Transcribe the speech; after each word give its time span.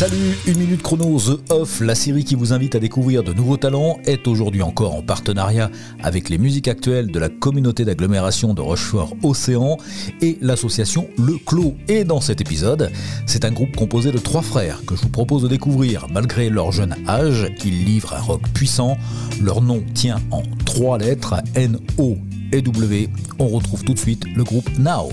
Salut, 0.00 0.34
une 0.46 0.56
minute 0.56 0.82
chrono, 0.82 1.20
The 1.20 1.52
Off, 1.52 1.82
la 1.82 1.94
série 1.94 2.24
qui 2.24 2.34
vous 2.34 2.54
invite 2.54 2.74
à 2.74 2.78
découvrir 2.78 3.22
de 3.22 3.34
nouveaux 3.34 3.58
talents, 3.58 3.98
est 4.06 4.26
aujourd'hui 4.26 4.62
encore 4.62 4.94
en 4.94 5.02
partenariat 5.02 5.70
avec 6.02 6.30
les 6.30 6.38
musiques 6.38 6.68
actuelles 6.68 7.08
de 7.08 7.18
la 7.18 7.28
communauté 7.28 7.84
d'agglomération 7.84 8.54
de 8.54 8.62
Rochefort-Océan 8.62 9.76
et 10.22 10.38
l'association 10.40 11.06
Le 11.18 11.36
Clos. 11.36 11.74
Et 11.88 12.04
dans 12.04 12.22
cet 12.22 12.40
épisode, 12.40 12.90
c'est 13.26 13.44
un 13.44 13.52
groupe 13.52 13.76
composé 13.76 14.10
de 14.10 14.16
trois 14.16 14.40
frères 14.40 14.80
que 14.86 14.96
je 14.96 15.02
vous 15.02 15.10
propose 15.10 15.42
de 15.42 15.48
découvrir. 15.48 16.06
Malgré 16.10 16.48
leur 16.48 16.72
jeune 16.72 16.96
âge, 17.06 17.52
ils 17.62 17.84
livrent 17.84 18.14
un 18.14 18.22
rock 18.22 18.40
puissant. 18.54 18.96
Leur 19.42 19.60
nom 19.60 19.82
tient 19.92 20.22
en 20.30 20.44
trois 20.64 20.96
lettres, 20.96 21.34
N-O 21.54 22.16
et 22.52 22.62
W. 22.62 23.10
On 23.38 23.48
retrouve 23.48 23.84
tout 23.84 23.92
de 23.92 23.98
suite 23.98 24.24
le 24.34 24.44
groupe 24.44 24.70
Now. 24.78 25.10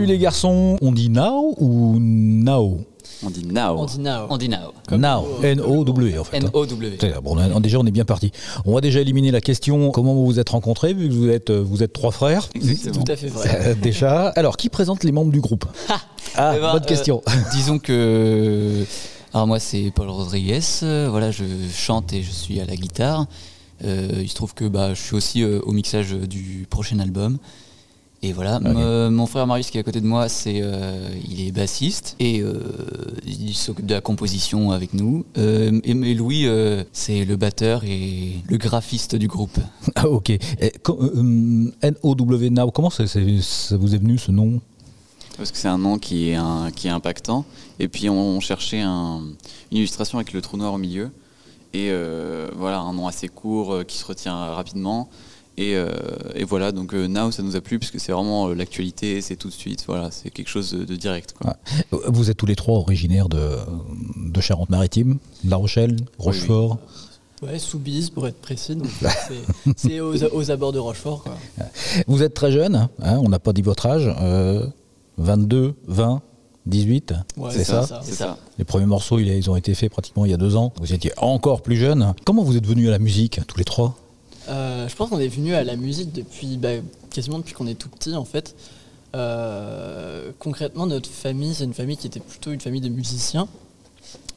Salut 0.00 0.12
les 0.12 0.18
garçons, 0.18 0.78
on 0.80 0.92
dit 0.92 1.10
now 1.10 1.54
ou 1.58 1.98
now 2.00 2.80
On 3.22 3.28
dit 3.28 3.44
now. 3.44 3.76
On 3.76 3.84
dit 3.84 3.98
now. 4.00 4.26
On 4.30 4.38
dit 4.38 4.48
now. 4.48 4.72
Now, 4.96 5.26
N-O-W 5.42 6.18
en 6.18 6.24
fait. 6.24 6.38
hein. 6.38 6.40
N-O-W. 6.46 6.96
C'est- 6.98 7.20
Bon, 7.20 7.36
on 7.36 7.38
a- 7.38 7.60
déjà 7.60 7.78
on 7.78 7.84
est 7.84 7.90
bien 7.90 8.06
parti. 8.06 8.32
On 8.64 8.72
va 8.72 8.80
déjà 8.80 9.00
éliminer 9.02 9.30
la 9.30 9.42
question 9.42 9.90
comment 9.90 10.14
vous 10.14 10.24
vous 10.24 10.38
êtes 10.40 10.48
rencontrés 10.48 10.94
vu 10.94 11.10
que 11.10 11.12
vous 11.12 11.28
êtes, 11.28 11.50
euh, 11.50 11.62
vous 11.62 11.82
êtes 11.82 11.92
trois 11.92 12.12
frères? 12.12 12.48
Exactement. 12.54 13.04
Tout 13.04 13.12
à 13.12 13.16
fait 13.16 13.26
vrai. 13.28 13.48
Euh, 13.66 13.74
déjà. 13.74 14.28
Alors 14.28 14.56
qui 14.56 14.70
présente 14.70 15.04
les 15.04 15.12
membres 15.12 15.32
du 15.32 15.40
groupe? 15.42 15.66
Ah, 16.36 16.54
Eh 16.56 16.60
ben, 16.60 16.72
bonne 16.72 16.82
euh, 16.82 16.86
question. 16.86 17.22
disons 17.52 17.78
que. 17.78 18.84
Alors, 19.34 19.46
moi, 19.48 19.58
c'est 19.58 19.92
Paul 19.94 20.08
Rodriguez. 20.08 20.60
voilà, 20.80 21.30
je 21.30 21.44
chante 21.74 22.14
et 22.14 22.22
je 22.22 22.30
suis 22.30 22.58
à 22.58 22.64
la 22.64 22.74
guitare. 22.76 23.26
Euh, 23.84 24.08
il 24.22 24.28
se 24.30 24.34
trouve 24.34 24.54
que 24.54 24.64
bah, 24.66 24.94
je 24.94 25.00
suis 25.00 25.14
aussi 25.16 25.42
euh, 25.42 25.60
au 25.64 25.72
mixage 25.72 26.12
du 26.12 26.66
prochain 26.70 27.00
album. 27.00 27.36
Et 28.22 28.34
voilà. 28.34 28.60
Me- 28.60 29.08
mon 29.08 29.24
frère 29.24 29.46
Marius 29.46 29.70
qui 29.70 29.78
est 29.78 29.80
à 29.80 29.82
côté 29.82 30.00
de 30.02 30.06
moi, 30.06 30.28
c'est 30.28 30.60
euh, 30.62 31.08
il 31.26 31.46
est 31.46 31.52
bassiste 31.52 32.16
et 32.20 32.40
euh, 32.42 32.54
il 33.26 33.54
s'occupe 33.54 33.86
de 33.86 33.94
la 33.94 34.02
composition 34.02 34.72
avec 34.72 34.92
nous. 34.92 35.24
Euh, 35.38 35.80
et, 35.84 35.92
et 35.92 36.14
Louis, 36.14 36.46
euh, 36.46 36.84
c'est 36.92 37.24
le 37.24 37.36
batteur 37.36 37.82
et 37.84 38.32
le 38.46 38.56
graphiste 38.58 39.16
du 39.16 39.26
groupe. 39.26 39.58
Ah, 39.94 40.08
ok. 40.08 40.30
Euh, 40.30 40.68
hum, 40.88 41.72
N-O-W 41.82 42.50
Now, 42.50 42.70
comment 42.70 42.90
ça, 42.90 43.06
c'est- 43.06 43.40
ça 43.40 43.76
vous 43.78 43.94
est 43.94 43.98
venu 43.98 44.18
ce 44.18 44.30
nom? 44.30 44.60
Parce 45.38 45.50
que 45.50 45.56
c'est 45.56 45.68
un 45.68 45.78
nom 45.78 45.98
qui 45.98 46.28
est, 46.28 46.34
un- 46.36 46.70
qui 46.70 46.88
est 46.88 46.90
impactant. 46.90 47.46
Et 47.78 47.88
puis 47.88 48.10
on, 48.10 48.38
cherchait 48.40 48.80
un- 48.82 49.22
une 49.72 49.78
illustration 49.78 50.18
avec 50.18 50.34
le 50.34 50.42
trou 50.42 50.58
noir 50.58 50.74
au 50.74 50.78
milieu. 50.78 51.10
Et 51.72 51.88
euh, 51.90 52.48
voilà, 52.56 52.80
un 52.80 52.92
nom 52.92 53.06
assez 53.06 53.28
court 53.28 53.72
euh, 53.72 53.82
qui 53.84 53.96
se 53.96 54.04
retient 54.04 54.34
rapidement. 54.34 55.08
Et, 55.62 55.74
euh, 55.76 55.90
et 56.34 56.44
voilà, 56.44 56.72
donc 56.72 56.94
euh, 56.94 57.06
Now 57.06 57.30
ça 57.30 57.42
nous 57.42 57.54
a 57.54 57.60
plu 57.60 57.78
parce 57.78 57.90
que 57.90 57.98
c'est 57.98 58.12
vraiment 58.12 58.48
euh, 58.48 58.54
l'actualité, 58.54 59.20
c'est 59.20 59.36
tout 59.36 59.48
de 59.48 59.52
suite. 59.52 59.84
Voilà, 59.86 60.10
c'est 60.10 60.30
quelque 60.30 60.48
chose 60.48 60.72
de, 60.72 60.84
de 60.84 60.96
direct. 60.96 61.34
Quoi. 61.38 61.56
Vous 62.08 62.30
êtes 62.30 62.36
tous 62.38 62.46
les 62.46 62.56
trois 62.56 62.76
originaires 62.78 63.28
de, 63.28 63.56
de 64.16 64.40
Charente-Maritime, 64.40 65.18
de 65.44 65.50
La 65.50 65.56
Rochelle, 65.56 65.96
Rochefort. 66.18 66.78
Ouais, 67.42 67.58
Soubise 67.58 68.08
pour 68.10 68.26
être 68.26 68.40
précis. 68.40 68.74
donc 68.76 68.88
c'est- 69.76 70.00
aux, 70.00 70.14
aux 70.34 70.50
abords 70.50 70.72
de 70.72 70.78
Rochefort. 70.78 71.22
Quoi. 71.24 71.36
Vous 72.06 72.22
êtes 72.22 72.32
très 72.34 72.52
jeune, 72.52 72.88
hein, 73.02 73.18
on 73.22 73.28
n'a 73.28 73.38
pas 73.38 73.52
dit 73.52 73.62
votre 73.62 73.86
âge. 73.86 74.10
euh, 74.20 74.66
22, 75.18 75.74
20, 75.88 76.22
18, 76.66 77.14
Ouais, 77.36 77.50
c'est 77.50 77.64
ça, 77.64 78.00
C'est 78.02 78.12
ça. 78.14 78.38
Les 78.58 78.64
premiers 78.64 78.86
morceaux, 78.86 79.18
ils 79.18 79.28
ils 79.28 79.50
ont 79.50 79.56
été 79.56 79.74
faits 79.74 79.90
pratiquement 79.90 80.24
il 80.24 80.30
y 80.30 80.34
a 80.34 80.38
deux 80.38 80.56
ans. 80.56 80.72
Vous 80.80 80.94
étiez 80.94 81.12
encore 81.18 81.60
plus 81.62 81.76
jeune. 81.76 82.14
Comment 82.24 82.42
vous 82.44 82.56
êtes 82.56 82.66
venus 82.66 82.88
à 82.88 82.92
la 82.92 82.98
musique, 82.98 83.40
tous 83.46 83.58
les 83.58 83.64
trois? 83.64 83.96
Euh, 84.50 84.88
je 84.88 84.96
pense 84.96 85.10
qu'on 85.10 85.20
est 85.20 85.28
venu 85.28 85.54
à 85.54 85.62
la 85.64 85.76
musique 85.76 86.12
depuis 86.12 86.56
bah, 86.56 86.70
quasiment 87.10 87.38
depuis 87.38 87.54
qu'on 87.54 87.66
est 87.66 87.74
tout 87.74 87.88
petit 87.88 88.14
en 88.14 88.24
fait. 88.24 88.56
Euh, 89.14 90.30
concrètement, 90.38 90.86
notre 90.86 91.08
famille, 91.08 91.54
c'est 91.54 91.64
une 91.64 91.74
famille 91.74 91.96
qui 91.96 92.06
était 92.06 92.20
plutôt 92.20 92.50
une 92.52 92.60
famille 92.60 92.80
de 92.80 92.88
musiciens. 92.88 93.48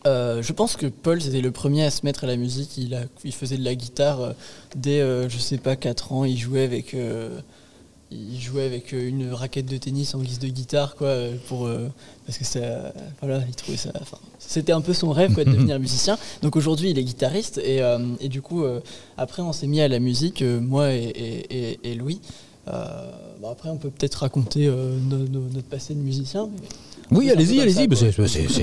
Euh, 0.05 0.41
je 0.41 0.51
pense 0.51 0.75
que 0.75 0.85
Paul 0.85 1.21
c'était 1.21 1.41
le 1.41 1.51
premier 1.51 1.85
à 1.85 1.91
se 1.91 2.05
mettre 2.05 2.25
à 2.25 2.27
la 2.27 2.35
musique. 2.35 2.77
Il, 2.77 3.33
faisait 3.33 3.57
de 3.57 3.63
la 3.63 3.75
guitare 3.75 4.33
dès, 4.75 4.99
je 5.29 5.37
sais 5.37 5.57
pas, 5.57 5.75
4 5.75 6.11
ans. 6.11 6.25
Il 6.25 6.37
jouait 6.37 6.63
avec, 6.63 6.95
il 8.31 8.39
jouait 8.41 8.63
avec 8.65 8.93
euh, 8.93 9.07
une 9.09 9.31
raquette 9.31 9.65
de 9.65 9.77
tennis 9.77 10.13
en 10.15 10.19
guise 10.19 10.39
de 10.39 10.47
guitare, 10.47 10.95
quoi, 10.95 11.07
euh, 11.07 11.35
pour, 11.47 11.65
euh, 11.65 11.89
parce 12.25 12.37
que 12.37 12.45
ça, 12.45 12.93
voilà, 13.21 13.43
il 13.47 13.55
trouvait 13.55 13.77
ça. 13.77 13.91
enfin, 14.01 14.17
C'était 14.39 14.71
un 14.71 14.81
peu 14.81 14.93
son 14.93 15.11
rêve, 15.11 15.33
quoi, 15.33 15.43
de 15.45 15.51
devenir 15.51 15.79
musicien. 15.87 16.17
Donc 16.41 16.55
aujourd'hui, 16.55 16.89
il 16.91 16.99
est 16.99 17.03
guitariste 17.03 17.57
et, 17.63 17.81
euh, 17.81 17.99
et 18.19 18.29
du 18.29 18.41
coup, 18.41 18.63
euh, 18.63 18.79
après, 19.17 19.41
on 19.41 19.53
s'est 19.53 19.67
mis 19.67 19.81
à 19.81 19.87
la 19.87 19.99
musique, 19.99 20.41
moi 20.43 20.93
et, 20.93 21.79
et- 21.83 21.95
Louis. 21.95 22.19
Bon, 23.41 23.49
après, 23.51 23.69
on 23.69 23.77
peut 23.77 23.89
peut-être 23.89 24.15
raconter 24.15 24.67
no- 24.67 25.17
no- 25.17 25.47
notre 25.53 25.67
passé 25.67 25.93
de 25.93 25.99
musicien. 25.99 26.49
Oui, 27.11 27.29
allez-y, 27.29 27.59
allez-y. 27.61 27.87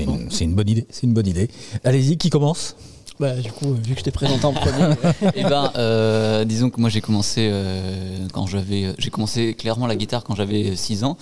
une, 0.03 0.31
c'est 0.31 0.43
une 0.45 0.55
bonne 0.55 0.69
idée. 0.69 0.85
C'est 0.89 1.03
une 1.03 1.13
bonne 1.13 1.27
idée. 1.27 1.49
Allez-y, 1.83 2.17
qui 2.17 2.29
commence? 2.31 2.75
Bah, 3.21 3.35
du 3.35 3.51
coup, 3.51 3.67
euh, 3.67 3.75
vu 3.75 3.93
que 3.93 3.99
je 3.99 4.03
t'ai 4.03 4.09
présenté 4.09 4.45
en 4.45 4.51
premier, 4.51 4.95
Eh 5.35 5.43
ben, 5.43 5.71
euh, 5.75 6.43
disons 6.43 6.71
que 6.71 6.81
moi 6.81 6.89
j'ai 6.89 7.01
commencé 7.01 7.49
euh, 7.51 8.27
quand 8.33 8.47
j'avais, 8.47 8.95
j'ai 8.97 9.11
commencé 9.11 9.53
clairement 9.53 9.85
la 9.85 9.95
guitare 9.95 10.23
quand 10.23 10.33
j'avais 10.33 10.75
6 10.75 11.03
ans. 11.03 11.17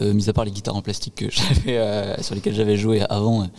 Mis 0.00 0.28
à 0.28 0.32
part 0.32 0.44
les 0.44 0.52
guitares 0.52 0.76
en 0.76 0.82
plastique 0.82 1.24
sur 1.32 2.34
lesquelles 2.36 2.54
j'avais 2.54 2.76
joué 2.76 3.02
avant, 3.10 3.50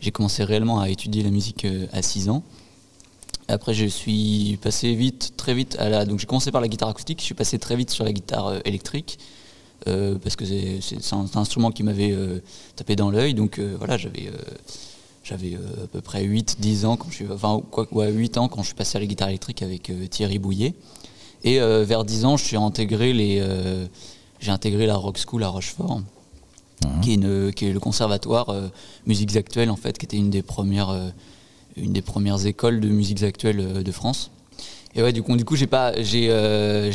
j'ai 0.00 0.10
commencé 0.10 0.42
réellement 0.42 0.80
à 0.80 0.88
étudier 0.88 1.22
la 1.22 1.28
musique 1.28 1.66
à 1.92 2.00
6 2.00 2.30
ans. 2.30 2.42
Après, 3.48 3.74
je 3.74 3.84
suis 3.84 4.58
passé 4.62 4.94
vite, 4.94 5.34
très 5.36 5.52
vite 5.52 5.76
à 5.78 5.90
la. 5.90 6.06
Donc, 6.06 6.20
j'ai 6.20 6.26
commencé 6.26 6.50
par 6.50 6.62
la 6.62 6.68
guitare 6.68 6.88
acoustique. 6.88 7.18
Je 7.20 7.26
suis 7.26 7.34
passé 7.34 7.58
très 7.58 7.76
vite 7.76 7.90
sur 7.90 8.04
la 8.04 8.14
guitare 8.14 8.54
électrique 8.64 9.18
parce 9.84 10.34
que 10.36 10.46
c'est 10.46 11.12
un, 11.12 11.26
instrument 11.34 11.70
qui 11.70 11.82
m'avait 11.82 12.16
tapé 12.74 12.96
dans 12.96 13.10
l'œil. 13.10 13.34
Donc, 13.34 13.60
voilà, 13.60 13.98
j'avais 13.98 14.30
j'avais 15.24 15.54
euh, 15.54 15.84
à 15.84 15.86
peu 15.88 16.00
près 16.00 16.24
8-10 16.24 16.84
ans 16.86 16.96
quand 16.96 17.08
je 17.10 17.14
suis. 17.16 17.26
Enfin, 17.32 17.60
quoi, 17.70 17.86
ouais, 17.92 18.12
8 18.12 18.38
ans 18.38 18.48
quand 18.48 18.60
je 18.62 18.66
suis 18.66 18.74
passé 18.76 18.96
à 18.98 19.00
la 19.00 19.06
guitare 19.06 19.28
électrique 19.30 19.62
avec 19.62 19.90
euh, 19.90 20.06
Thierry 20.06 20.38
Bouillet. 20.38 20.74
Et 21.42 21.60
euh, 21.60 21.84
vers 21.84 22.04
10 22.04 22.24
ans, 22.26 22.36
je 22.36 22.44
suis 22.44 22.56
intégré 22.56 23.12
les. 23.12 23.42
j'ai 24.40 24.50
intégré 24.50 24.86
la 24.86 24.96
Rock 24.96 25.18
School 25.18 25.42
à 25.42 25.48
Rochefort, 25.48 26.02
qui, 27.02 27.12
est 27.12 27.14
une- 27.14 27.52
qui 27.52 27.66
est 27.66 27.72
le 27.72 27.80
conservatoire 27.80 28.50
euh, 28.50 28.68
musiques 29.06 29.34
actuelles 29.36 29.70
en 29.70 29.76
fait, 29.76 29.96
qui 29.98 30.04
était 30.06 30.16
une 30.18 30.30
des 30.30 30.42
premières, 30.42 30.90
euh, 30.90 31.08
une 31.76 31.92
des 31.92 32.02
premières 32.02 32.44
écoles 32.46 32.80
de 32.80 32.88
musiques 32.88 33.22
actuelles 33.22 33.60
euh, 33.60 33.82
de 33.82 33.92
France. 33.92 34.30
Et 34.96 35.02
ouais, 35.02 35.12
du 35.12 35.22
coup, 35.22 35.36
du 35.36 35.44
coup, 35.44 35.56
j'ai 35.56 35.66
pas, 35.66 36.00
j'ai, 36.00 36.28
euh, 36.30 36.90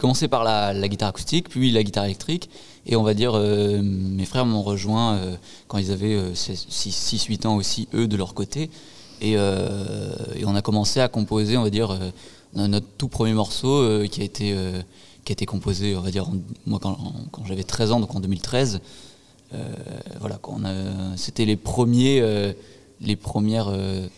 commencé 0.00 0.26
par 0.26 0.42
la, 0.42 0.88
guitare 0.88 1.10
acoustique, 1.10 1.48
puis 1.48 1.70
la 1.70 1.84
guitare 1.84 2.04
électrique, 2.04 2.50
et 2.84 2.96
on 2.96 3.04
va 3.04 3.14
dire, 3.14 3.32
euh, 3.34 3.80
mes 3.82 4.24
frères 4.24 4.44
m'ont 4.44 4.62
rejoint 4.62 5.14
euh, 5.14 5.36
quand 5.68 5.78
ils 5.78 5.92
avaient 5.92 6.32
6-8 6.32 7.46
ans 7.46 7.54
aussi, 7.54 7.88
eux, 7.94 8.08
de 8.08 8.16
leur 8.16 8.34
côté, 8.34 8.70
et, 9.20 9.36
on 9.38 10.54
a 10.54 10.62
commencé 10.62 11.00
à 11.00 11.08
composer, 11.08 11.56
on 11.56 11.62
va 11.62 11.70
dire, 11.70 11.96
no- 12.54 12.66
notre 12.66 12.86
tout 12.98 13.08
premier 13.08 13.34
morceau 13.34 14.02
qui 14.10 14.20
a 14.20 14.24
été, 14.24 14.56
qui 15.24 15.32
a 15.32 15.34
été 15.34 15.46
composé, 15.46 15.94
on 15.94 16.00
va 16.00 16.10
dire, 16.10 16.26
moi 16.66 16.80
quand, 16.80 16.96
j'avais 17.46 17.62
13 17.62 17.92
ans, 17.92 18.00
donc 18.00 18.14
en 18.14 18.20
2013. 18.20 18.80
Euh, 19.54 19.58
voilà, 20.20 20.38
c'était 21.16 21.44
les 21.44 21.56
premiers, 21.56 22.22
les 23.00 23.16
premières, 23.16 23.72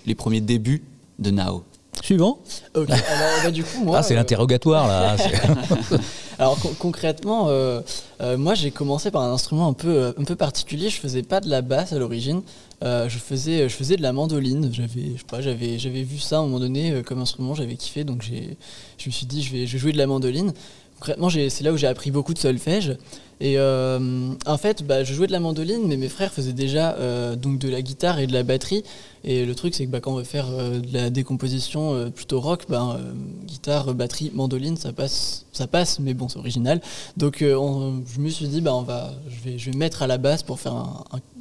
les 0.07 0.15
premiers 0.15 0.41
débuts 0.41 0.83
de 1.19 1.31
Now. 1.31 1.65
Suivant 2.03 2.39
Ok, 2.75 2.91
alors 2.91 3.01
bah, 3.45 3.51
du 3.51 3.63
coup, 3.63 3.85
moi. 3.85 3.99
Ah, 3.99 4.03
c'est 4.03 4.15
euh, 4.15 4.17
l'interrogatoire 4.17 4.89
là. 4.89 5.17
Alors 6.39 6.59
con- 6.59 6.75
concrètement, 6.79 7.49
euh, 7.49 7.83
euh, 8.23 8.39
moi 8.39 8.55
j'ai 8.55 8.71
commencé 8.71 9.11
par 9.11 9.21
un 9.23 9.33
instrument 9.35 9.69
un 9.69 9.75
peu, 9.75 10.15
un 10.19 10.25
peu 10.25 10.37
particulier. 10.37 10.89
Je 10.89 10.97
faisais 10.99 11.23
pas 11.23 11.41
de 11.41 11.51
la 11.51 11.61
basse 11.61 11.93
à 11.93 11.99
l'origine. 11.99 12.41
Euh, 12.83 13.11
je 13.11 13.19
faisais, 13.19 13.69
je 13.69 13.75
faisais 13.75 13.97
de 13.97 14.03
la 14.03 14.15
mandoline. 14.15 14.71
J'avais, 14.73 15.13
je 15.13 15.19
sais 15.19 15.25
pas, 15.29 15.43
j'avais, 15.43 15.79
j'avais 15.79 16.03
vu 16.03 16.19
ça 16.19 16.37
à 16.37 16.39
un 16.39 16.43
moment 16.45 16.61
donné 16.61 16.93
euh, 16.93 17.03
comme 17.03 17.21
instrument. 17.21 17.55
J'avais 17.55 17.77
kiffé, 17.77 18.05
donc 18.05 18.23
j'ai, 18.23 18.57
je 18.97 19.07
me 19.09 19.13
suis 19.13 19.27
dit 19.27 19.43
je 19.43 19.53
vais, 19.53 19.67
je 19.67 19.73
vais 19.75 19.79
jouer 19.79 19.93
de 19.93 19.99
la 19.99 20.07
mandoline. 20.07 20.55
Concrètement, 21.01 21.31
c'est 21.31 21.63
là 21.63 21.73
où 21.73 21.79
j'ai 21.79 21.87
appris 21.87 22.11
beaucoup 22.11 22.35
de 22.35 22.39
solfège. 22.39 22.99
Et 23.41 23.55
euh, 23.57 24.35
en 24.45 24.59
fait, 24.59 24.83
bah, 24.87 25.03
je 25.03 25.15
jouais 25.15 25.27
de 25.27 25.33
la 25.33 25.41
mandoline, 25.41 25.87
mais 25.87 25.97
mes 25.97 26.11
frères 26.11 26.31
faisaient 26.31 26.53
déjà 26.53 26.93
euh, 26.97 27.37
donc 27.37 27.59
de 27.59 27.71
la 27.71 27.81
guitare 27.81 28.19
et 28.19 28.27
de 28.27 28.35
la 28.35 28.43
batterie. 28.43 28.85
Et 29.25 29.47
le 29.47 29.55
truc, 29.55 29.75
c'est 29.75 29.87
que 29.87 29.91
bah, 29.91 30.01
quand 30.01 30.13
on 30.13 30.17
veut 30.17 30.25
faire 30.25 30.49
euh, 30.51 30.79
de 30.79 30.93
la 30.93 31.09
décomposition 31.09 32.11
plutôt 32.15 32.39
rock, 32.39 32.67
euh, 32.71 32.99
guitare, 33.47 33.95
batterie, 33.95 34.31
mandoline, 34.35 34.77
ça 34.77 34.93
passe, 34.93 35.47
ça 35.53 35.67
passe, 35.67 36.01
mais 36.01 36.13
bon, 36.13 36.29
c'est 36.29 36.39
original. 36.39 36.83
Donc, 37.17 37.43
on- 37.43 38.03
je 38.15 38.21
me 38.21 38.29
suis 38.29 38.47
dit, 38.49 38.61
bah, 38.61 38.75
on 38.75 38.83
va, 38.83 39.11
je 39.57 39.71
vais, 39.71 39.79
mettre 39.79 40.03
à 40.03 40.07
la 40.07 40.19
base 40.19 40.43
pour 40.43 40.61
faire 40.61 40.75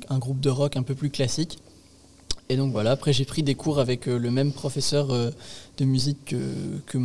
un 0.10 0.20
groupe 0.20 0.40
de 0.40 0.50
rock 0.50 0.78
un 0.78 0.84
peu 0.84 0.96
plus 0.96 1.10
classique. 1.10 1.60
Et 2.52 2.58
donc 2.58 2.72
voilà, 2.72 2.92
après 2.92 3.14
j'ai 3.14 3.26
pris 3.26 3.44
des 3.44 3.54
cours 3.54 3.78
avec 3.78 4.08
euh, 4.08 4.18
le 4.18 4.32
même 4.32 4.52
professeur 4.52 5.12
euh, 5.12 5.30
de 5.78 5.86
musique 5.86 6.26
que, 6.26 6.98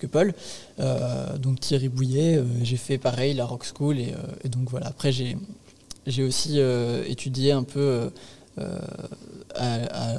que, 0.00 0.06
Paul, 0.08 0.34
euh, 0.80 1.38
donc 1.38 1.60
Thierry 1.60 1.88
Bouillet. 1.88 2.42
J'ai 2.62 2.76
fait 2.76 2.98
pareil, 2.98 3.34
la 3.34 3.44
Rock 3.44 3.64
School. 3.64 4.00
Et, 4.00 4.48
donc 4.48 4.68
voilà, 4.70 4.88
après 4.88 5.12
j'ai, 5.12 5.38
j'ai 6.08 6.24
aussi 6.24 6.58
étudié 7.06 7.52
un 7.52 7.62
peu 7.62 8.10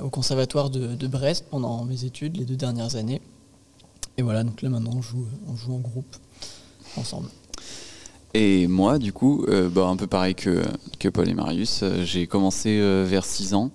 au 0.01 0.09
conservatoire 0.09 0.69
de, 0.69 1.07
Brest 1.07 1.45
pendant 1.51 1.83
mes 1.83 2.05
études, 2.05 2.37
les 2.37 2.45
deux 2.45 2.55
dernières 2.55 2.95
années. 2.95 3.21
Et 4.17 4.21
voilà, 4.21 4.43
donc 4.43 4.61
là 4.61 4.69
maintenant 4.69 4.93
on 4.95 5.01
joue, 5.01 5.27
on 5.49 5.55
joue 5.57 5.75
en 5.75 5.79
groupe, 5.79 6.15
ensemble. 6.95 7.27
Et 8.33 8.67
moi, 8.67 8.99
du 8.99 9.13
coup, 9.13 9.45
bah, 9.71 9.85
un 9.85 9.97
peu 9.97 10.07
pareil 10.07 10.33
que, 10.33 10.63
que 10.97 11.09
Paul 11.09 11.29
et 11.29 11.33
Marius, 11.33 11.83
j'ai 12.03 12.25
commencé 12.25 12.79
vers 13.05 13.25
6 13.25 13.53
ans. 13.53 13.69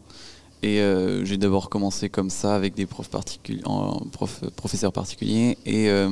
Et 0.62 0.80
euh, 0.80 1.24
j'ai 1.24 1.38
d'abord 1.38 1.70
commencé 1.70 2.10
comme 2.10 2.28
ça 2.28 2.54
avec 2.54 2.74
des 2.74 2.84
profs 2.84 3.08
particuliers, 3.08 3.62
en 3.64 4.00
prof, 4.12 4.42
professeurs 4.56 4.92
particuliers. 4.92 5.56
Et 5.64 5.88
euh, 5.88 6.08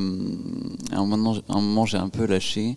à 0.90 0.98
un 0.98 1.04
moment, 1.04 1.36
à 1.48 1.52
un 1.52 1.60
moment, 1.60 1.84
j'ai 1.84 1.98
un 1.98 2.08
peu 2.08 2.24
lâché. 2.26 2.76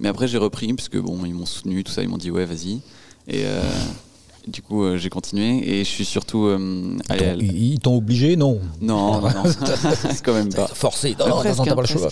Mais 0.00 0.08
après, 0.08 0.28
j'ai 0.28 0.38
repris, 0.38 0.72
parce 0.72 0.88
que 0.88 0.96
bon, 0.96 1.24
ils 1.26 1.34
m'ont 1.34 1.46
soutenu, 1.46 1.84
tout 1.84 1.92
ça, 1.92 2.02
ils 2.02 2.08
m'ont 2.08 2.16
dit 2.16 2.30
ouais, 2.30 2.46
vas-y. 2.46 2.80
Et 3.26 3.44
euh, 3.44 3.60
du 4.46 4.62
coup, 4.62 4.96
j'ai 4.96 5.10
continué. 5.10 5.58
Et 5.68 5.84
je 5.84 5.90
suis 5.90 6.06
surtout 6.06 6.48
allé 7.10 7.36
Ils 7.44 7.80
t'ont 7.80 7.98
obligé 7.98 8.36
Non. 8.36 8.58
Non, 8.80 9.20
non, 9.20 9.28
non. 9.28 9.42
quand 10.24 10.32
même 10.32 10.54
pas. 10.54 10.68
Forcé. 10.68 11.14
Non, 11.18 11.28
non, 11.28 11.44
non, 11.44 11.64
t'as 11.64 11.74
pas 11.74 11.82
le 11.82 11.88
hein, 11.88 12.08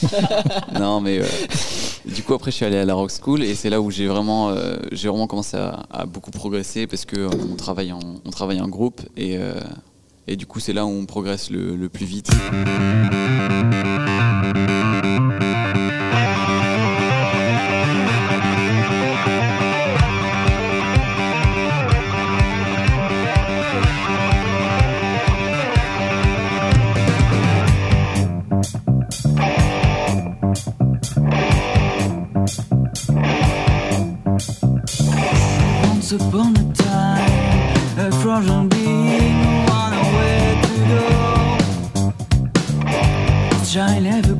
choix. 0.00 0.80
non, 0.80 1.02
mais 1.02 1.20
du 2.14 2.22
coup 2.22 2.34
après 2.34 2.50
je 2.50 2.56
suis 2.56 2.64
allé 2.64 2.76
à 2.76 2.84
la 2.84 2.94
Rock 2.94 3.10
School 3.10 3.42
et 3.42 3.54
c'est 3.54 3.70
là 3.70 3.80
où 3.80 3.90
j'ai 3.90 4.06
vraiment, 4.06 4.50
euh, 4.50 4.76
j'ai 4.92 5.08
vraiment 5.08 5.26
commencé 5.26 5.56
à, 5.56 6.04
beaucoup 6.06 6.30
progresser 6.30 6.86
parce 6.86 7.04
que 7.04 7.16
euh, 7.16 7.30
on 7.50 7.56
travaille 7.56 7.92
en, 7.92 8.00
on 8.24 8.30
travaille 8.30 8.60
en 8.60 8.68
groupe 8.68 9.00
et, 9.16 9.36
euh, 9.38 9.60
et 10.26 10.36
du 10.36 10.46
coup 10.46 10.60
c'est 10.60 10.72
là 10.72 10.84
où 10.84 10.90
on 10.90 11.06
progresse 11.06 11.50
le 11.50 11.88
plus 11.88 12.06
vite. 12.06 12.30
I 43.76 44.00
never 44.00 44.34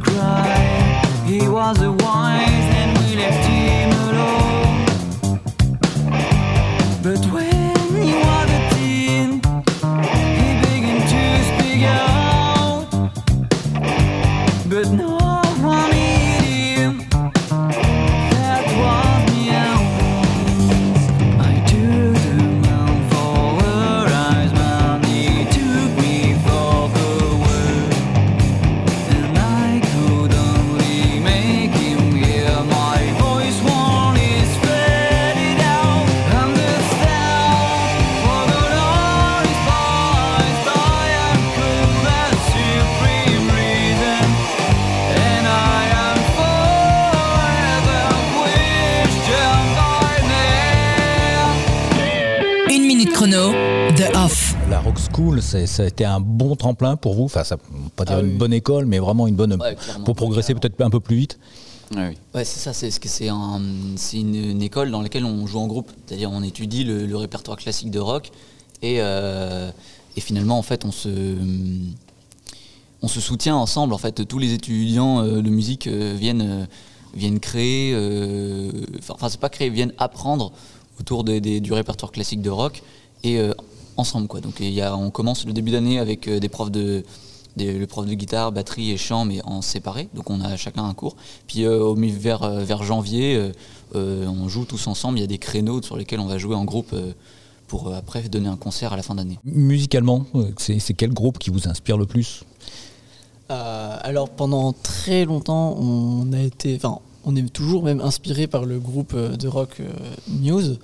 Rock 54.90 54.98
School, 55.14 55.40
ça 55.42 55.58
a 55.58 55.87
été 55.87 56.04
un 56.04 56.19
bon 56.19 56.56
tremplin 56.56 56.96
pour 56.96 57.14
vous. 57.14 57.25
Enfin, 57.25 57.44
ça, 57.44 57.56
pas 57.94 58.04
dire 58.04 58.16
Ah 58.19 58.20
une 58.22 58.32
oui. 58.32 58.37
bonne 58.38 58.52
école, 58.52 58.87
mais 58.87 58.98
vraiment 58.98 59.28
une 59.28 59.37
bonne 59.37 59.52
Ouais, 59.60 59.76
pour 60.04 60.16
progresser 60.16 60.52
peut-être 60.54 60.81
un 60.81 60.90
peu 60.90 60.98
plus 60.98 61.14
vite. 61.16 61.38
Oui. 61.94 62.16
Ouais, 62.34 62.44
c'est 62.44 62.58
ça, 62.58 62.72
c'est 62.72 62.90
ce 62.90 62.98
que 62.98 63.08
c'est 63.08 63.28
un, 63.28 63.60
c'est 63.94 64.19
une, 64.19 64.34
une 64.34 64.62
école 64.62 64.90
dans 64.90 65.00
laquelle 65.00 65.25
on 65.25 65.46
joue 65.46 65.60
en 65.60 65.69
groupe. 65.69 65.90
C'est-à-dire 66.06 66.31
on 66.32 66.42
étudie 66.42 66.82
le, 66.82 67.06
le 67.06 67.16
répertoire 67.16 67.56
classique 67.56 67.92
de 67.92 68.00
rock 68.00 68.32
et, 68.82 68.96
euh, 68.98 69.70
et 70.16 70.20
finalement 70.20 70.58
en 70.58 70.62
fait 70.62 70.84
on 70.84 70.90
se 70.92 71.37
on 73.02 73.06
se 73.08 73.20
soutient 73.20 73.54
ensemble. 73.56 73.94
En 73.94 73.98
fait, 73.98 74.26
tous 74.26 74.38
les 74.38 74.52
étudiants 74.54 75.25
euh, 75.25 75.40
de 75.40 75.50
musique 75.50 75.87
euh, 75.87 76.16
viennent 76.19 76.42
euh, 76.42 76.64
viennent 77.14 77.38
créer, 77.40 77.92
enfin 79.08 79.28
c'est 79.28 79.40
pas 79.40 79.48
créer, 79.50 79.70
viennent 79.70 79.92
apprendre 79.98 80.50
autour 80.98 81.22
des- 81.25 81.40
des- 81.40 81.60
du 81.60 81.72
répertoire 81.72 82.10
classique 82.12 82.42
de 82.42 82.50
rock 82.50 82.82
et 83.25 83.38
euh, 83.38 83.52
ensemble 84.00 84.26
quoi. 84.26 84.41
Donc 84.41 84.56
il 84.61 84.70
y 84.70 84.82
a, 84.82 84.97
on 84.97 85.11
commence 85.11 85.47
le 85.47 85.52
début 85.52 85.70
d'année 85.70 85.99
avec 85.99 86.26
euh, 86.26 86.41
des 86.41 86.49
profs 86.49 86.73
de 86.73 87.05
des, 87.56 87.79
le 87.79 87.87
prof 87.87 88.06
de 88.06 88.14
guitare, 88.14 88.52
batterie 88.52 88.91
et 88.93 88.97
chant, 88.97 89.25
mais 89.25 89.41
en 89.44 89.61
séparé. 89.61 90.08
Donc 90.14 90.31
on 90.31 90.41
a 90.41 90.56
chacun 90.56 90.85
un 90.85 90.94
cours. 90.94 91.17
Puis 91.49 91.64
euh, 91.64 91.82
au 91.82 91.97
mi- 91.97 92.11
vers, 92.11 92.43
euh, 92.44 92.64
vers 92.64 92.82
janvier, 92.85 93.37
euh, 93.37 93.52
euh, 93.97 94.26
on 94.26 94.49
joue 94.49 94.64
tous 94.64 94.87
ensemble. 94.87 95.19
Il 95.19 95.23
y 95.23 95.25
a 95.25 95.26
des 95.26 95.38
créneaux 95.38 95.82
sur 95.82 95.97
lesquels 95.97 96.20
on 96.20 96.26
va 96.26 96.38
jouer 96.38 96.55
en 96.55 96.64
groupe 96.64 96.93
euh, 96.93 97.12
pour 97.67 97.93
après 97.94 98.23
donner 98.29 98.49
un 98.49 98.56
concert 98.56 98.93
à 98.93 98.97
la 98.97 99.02
fin 99.02 99.17
d'année. 99.17 99.38
Musicalement, 99.44 100.26
c'est 100.58 100.79
c'est 100.79 100.94
quel 100.94 101.12
groupe 101.12 101.38
qui 101.38 101.50
vous 101.50 101.69
inspire 101.69 101.99
le 101.99 102.06
plus? 102.06 102.43
Euh, 103.50 103.97
alors 104.00 104.29
pendant 104.31 104.73
très 104.73 105.25
longtemps, 105.25 105.76
on 105.76 106.32
a 106.32 106.41
été, 106.41 106.76
enfin, 106.76 107.00
on 107.25 107.35
est 107.35 107.52
toujours 107.52 107.83
même 107.83 108.00
inspiré 108.00 108.47
par 108.47 108.64
le 108.64 108.78
groupe 108.78 109.14
de 109.16 109.49
rock 109.49 109.80
euh, 109.80 109.90
Muse. 110.28 110.78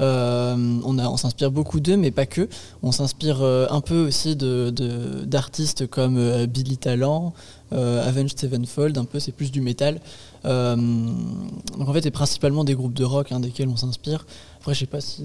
Euh, 0.00 0.56
on 0.84 1.16
s'inspire 1.16 1.50
beaucoup 1.50 1.80
d'eux, 1.80 1.96
mais 1.96 2.10
pas 2.10 2.26
que. 2.26 2.48
On 2.82 2.92
s'inspire 2.92 3.42
euh, 3.42 3.66
un 3.70 3.80
peu 3.80 4.06
aussi 4.06 4.36
de- 4.36 4.70
de- 4.74 5.24
d'artistes 5.24 5.86
comme 5.86 6.16
euh, 6.16 6.46
Billy 6.46 6.78
Talent, 6.78 7.34
euh, 7.72 8.06
Avenged 8.08 8.38
Sevenfold. 8.38 8.96
Un 8.98 9.04
peu, 9.04 9.20
c'est 9.20 9.32
plus 9.32 9.50
du 9.52 9.60
métal. 9.60 10.00
Euh, 10.44 10.76
donc 10.76 11.88
en 11.88 11.92
fait, 11.92 12.02
c'est 12.02 12.10
principalement 12.10 12.64
des 12.64 12.74
groupes 12.74 12.94
de 12.94 13.04
rock 13.04 13.32
hein, 13.32 13.40
desquels 13.40 13.68
on 13.68 13.76
s'inspire. 13.76 14.26
Après, 14.60 14.74
je 14.74 14.80
sais 14.80 14.86
pas 14.86 15.00
si 15.00 15.22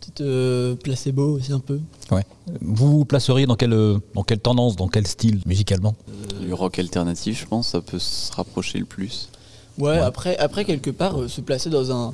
peut-être 0.00 0.20
euh, 0.22 0.74
Placebo 0.74 1.36
aussi 1.36 1.52
un 1.52 1.60
peu. 1.60 1.78
Vous 2.60 2.90
vous 2.98 3.04
placeriez 3.04 3.46
dans 3.46 3.54
quelle, 3.54 3.70
dans 4.14 4.24
quelle 4.24 4.40
tendance, 4.40 4.74
dans 4.76 4.88
quel 4.88 5.06
style 5.06 5.40
musicalement? 5.46 5.94
Le 6.44 6.52
rock 6.54 6.78
alternatif, 6.80 7.40
je 7.40 7.46
pense, 7.46 7.68
ça 7.68 7.80
peut 7.80 8.00
se 8.00 8.32
rapprocher 8.32 8.80
le 8.80 8.84
plus. 8.84 9.28
Ouais, 9.78 9.98
Après, 9.98 10.36
après, 10.38 10.64
quelque 10.64 10.90
part, 10.90 11.20
euh, 11.22 11.28
se 11.28 11.40
placer 11.40 11.70
dans 11.70 11.92
un, 11.92 12.12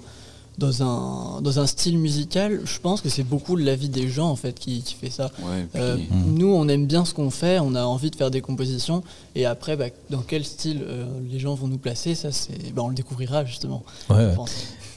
dans, 0.59 0.83
un, 0.83 1.41
dans 1.41 1.61
un 1.61 1.67
style 1.67 1.97
musical, 1.99 2.61
je 2.65 2.79
pense 2.81 3.01
que 3.01 3.09
c'est 3.09 3.23
beaucoup 3.23 3.57
de 3.57 3.65
l'avis 3.65 3.89
des 3.89 4.09
gens 4.09 4.29
en 4.29 4.37
fait 4.37 4.59
qui, 4.59 4.83
qui 4.83 4.95
fait 4.95 5.09
ça. 5.11 5.31
Ouais, 5.41 5.67
puis- 5.73 5.81
Euh, 5.83 5.97
Mhm. 5.97 6.35
Nous, 6.39 6.49
on 6.53 6.69
aime 6.69 6.87
bien 6.87 7.05
ce 7.05 7.15
qu'on 7.15 7.31
fait, 7.31 7.59
on 7.61 7.75
a 7.75 7.85
envie 7.85 8.11
de 8.11 8.17
faire 8.17 8.31
des 8.31 8.41
compositions, 8.41 9.03
et 9.35 9.47
après, 9.47 9.77
bah, 9.77 9.87
dans 10.11 10.23
quel 10.27 10.45
style 10.45 10.83
euh, 10.83 11.07
les 11.31 11.39
gens 11.39 11.55
vont 11.55 11.69
nous 11.69 11.79
placer, 11.79 12.15
ça, 12.15 12.33
c'est, 12.33 12.75
bah, 12.75 12.83
on 12.85 12.89
le 12.89 12.95
découvrira 12.95 13.45
justement. 13.45 13.83
Ouais. 14.11 14.35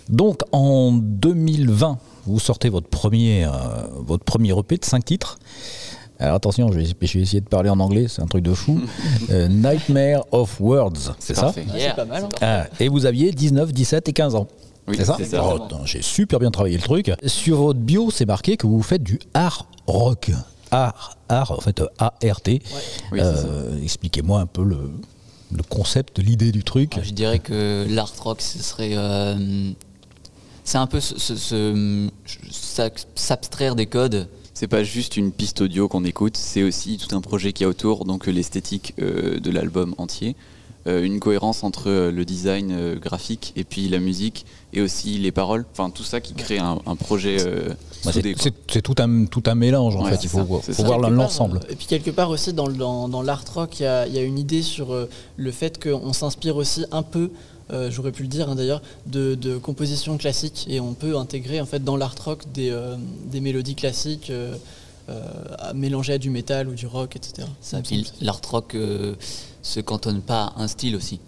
Donc 0.09 0.41
en 0.51 0.91
2020, 0.91 1.97
vous 2.25 2.39
sortez 2.39 2.69
votre 2.69 2.87
premier, 2.89 3.45
euh, 3.45 3.49
votre 3.99 4.23
premier 4.25 4.57
EP 4.57 4.77
de 4.77 4.85
5 4.85 5.05
titres. 5.05 5.37
Alors 6.19 6.35
attention, 6.35 6.71
je 6.71 6.77
vais, 6.79 6.85
je 6.85 7.13
vais 7.17 7.23
essayer 7.23 7.41
de 7.41 7.47
parler 7.47 7.69
en 7.69 7.79
anglais, 7.79 8.07
c'est 8.07 8.21
un 8.21 8.27
truc 8.27 8.43
de 8.43 8.53
fou. 8.53 8.79
Euh, 9.29 9.47
Nightmare 9.47 10.25
of 10.31 10.59
Words, 10.59 11.13
c'est 11.19 11.35
ça. 11.35 11.53
Ah, 11.55 11.59
Yeah, 11.77 11.89
c'est 11.91 11.95
pas 11.95 12.05
mal. 12.05 12.23
hein. 12.25 12.29
Ah, 12.41 12.65
Et 12.79 12.89
vous 12.89 13.05
aviez 13.05 13.31
19, 13.31 13.71
17 13.71 14.09
et 14.09 14.13
15 14.13 14.35
ans. 14.35 14.47
Oui, 14.91 14.97
c'est 14.97 15.05
ça, 15.05 15.15
c'est 15.17 15.25
ça. 15.25 15.43
Oh, 15.55 15.67
J'ai 15.85 16.01
super 16.01 16.39
bien 16.39 16.51
travaillé 16.51 16.77
le 16.77 16.83
truc. 16.83 17.11
Sur 17.25 17.57
votre 17.57 17.79
bio, 17.79 18.11
c'est 18.11 18.25
marqué 18.25 18.57
que 18.57 18.67
vous 18.67 18.81
faites 18.83 19.03
du 19.03 19.19
art 19.33 19.65
rock. 19.87 20.31
Art, 20.71 21.17
art, 21.27 21.51
en 21.51 21.59
fait, 21.59 21.81
euh, 21.81 21.87
A-R-T. 21.99 22.61
Oui, 23.11 23.19
c'est 23.19 23.19
ça. 23.19 23.47
Euh, 23.47 23.81
Expliquez-moi 23.83 24.39
un 24.39 24.45
peu 24.45 24.63
le, 24.63 24.91
le 25.51 25.63
concept, 25.63 26.19
l'idée 26.19 26.51
du 26.51 26.63
truc. 26.63 26.93
Je 27.03 27.11
dirais 27.11 27.39
que 27.39 27.85
l'art 27.89 28.13
rock, 28.21 28.41
ce 28.41 28.59
serait. 28.63 28.91
euh, 28.95 29.71
c'est 30.63 30.77
un 30.77 30.87
peu 30.87 30.99
s'abstraire 33.15 33.75
des 33.75 33.85
codes. 33.85 34.29
C'est 34.53 34.67
pas 34.67 34.83
juste 34.83 35.17
une 35.17 35.31
piste 35.31 35.61
audio 35.61 35.87
qu'on 35.87 36.03
écoute, 36.05 36.37
c'est 36.37 36.61
aussi 36.61 36.97
tout 36.97 37.15
un 37.15 37.21
projet 37.21 37.51
qui 37.53 37.63
y 37.63 37.65
a 37.65 37.69
autour, 37.69 38.05
donc 38.05 38.27
l'esthétique 38.27 38.93
euh, 39.01 39.39
de 39.39 39.49
l'album 39.49 39.95
entier. 39.97 40.35
Euh, 40.87 41.03
une 41.03 41.19
cohérence 41.19 41.63
entre 41.63 41.89
euh, 41.89 42.11
le 42.11 42.25
design 42.25 42.71
euh, 42.71 42.95
graphique 42.99 43.53
et 43.55 43.63
puis 43.63 43.87
la 43.89 43.99
musique 43.99 44.45
et 44.73 44.81
aussi 44.81 45.17
les 45.17 45.31
paroles. 45.31 45.65
Enfin, 45.71 45.89
tout 45.89 46.03
ça 46.03 46.21
qui 46.21 46.33
crée 46.33 46.57
un, 46.59 46.79
un 46.85 46.95
projet 46.95 47.37
euh, 47.41 47.69
Bah, 48.05 48.11
c'est- 48.13 48.81
tout 48.81 48.95
un, 48.99 49.25
tout 49.25 49.43
un 49.45 49.55
mélange 49.55 49.95
en 49.95 50.03
Ouais, 50.05 50.11
fait. 50.11 50.23
Il 50.23 50.29
faut, 50.29 50.61
ça, 50.61 50.83
voir 50.83 50.99
l'ensemble. 50.99 51.59
Et 51.69 51.75
puis 51.75 51.85
quelque 51.85 52.09
part 52.11 52.29
aussi 52.29 52.51
dans, 52.53 52.67
dans, 52.67 53.07
dans 53.09 53.21
l'art 53.21 53.43
rock, 53.53 53.79
il 53.79 53.83
y 53.83 53.85
a, 53.85 54.07
il 54.07 54.13
y 54.13 54.17
a 54.17 54.23
une 54.23 54.39
idée 54.39 54.61
sur 54.63 54.91
euh, 54.93 55.07
le 55.37 55.51
fait 55.51 55.81
qu'on 55.81 56.13
s'inspire 56.13 56.55
aussi 56.55 56.85
un 56.91 57.03
peu, 57.03 57.29
euh, 57.71 57.91
j'aurais 57.91 58.11
pu 58.11 58.23
le 58.23 58.27
dire 58.29 58.49
hein, 58.49 58.55
d'ailleurs, 58.55 58.81
de, 59.05 59.35
de 59.35 59.57
compositions 59.57 60.17
classiques 60.17 60.65
et 60.69 60.79
on 60.79 60.93
peut 60.93 61.15
intégrer 61.15 61.61
en 61.61 61.65
fait 61.65 61.83
dans 61.83 61.95
l'art 61.95 62.15
rock 62.25 62.43
des, 62.53 62.69
euh, 62.71 62.95
des 63.31 63.39
mélodies 63.39 63.75
classiques 63.75 64.29
euh, 64.31 64.55
à 65.59 65.73
mélanger 65.73 66.13
à 66.13 66.17
du 66.17 66.29
métal 66.29 66.67
ou 66.69 66.73
du 66.73 66.87
rock, 66.87 67.15
etc. 67.15 67.47
L'art 68.21 68.41
rock 68.49 68.75
euh, 68.75 69.15
se 69.61 69.79
cantonne 69.79 70.21
pas 70.21 70.53
à 70.55 70.61
un 70.63 70.67
style 70.67 70.95
aussi. 70.95 71.19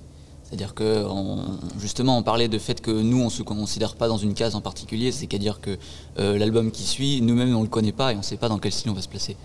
C'est-à-dire 0.43 0.75
que 0.75 1.03
on- 1.07 1.57
justement, 1.79 2.17
on 2.17 2.21
parlait 2.23 2.47
de 2.47 2.59
fait 2.59 2.79
que 2.79 2.91
nous, 2.91 3.19
on 3.21 3.29
se 3.29 3.41
considère 3.41 3.95
pas 3.95 4.07
dans 4.07 4.17
une 4.19 4.35
case 4.35 4.53
en 4.55 4.61
particulier. 4.61 5.11
C'est-à-dire 5.11 5.59
que 5.61 5.77
euh, 6.19 6.37
l'album 6.37 6.69
qui 6.71 6.83
suit, 6.83 7.21
nous-mêmes, 7.21 7.55
on 7.55 7.63
le 7.63 7.67
connaît 7.69 7.91
pas 7.91 8.13
et 8.13 8.15
on 8.15 8.21
sait 8.21 8.37
pas 8.37 8.49
dans 8.49 8.59
quel 8.59 8.71
style 8.71 8.91
on 8.91 8.93
va 8.93 9.01
se 9.01 9.07
placer. 9.07 9.35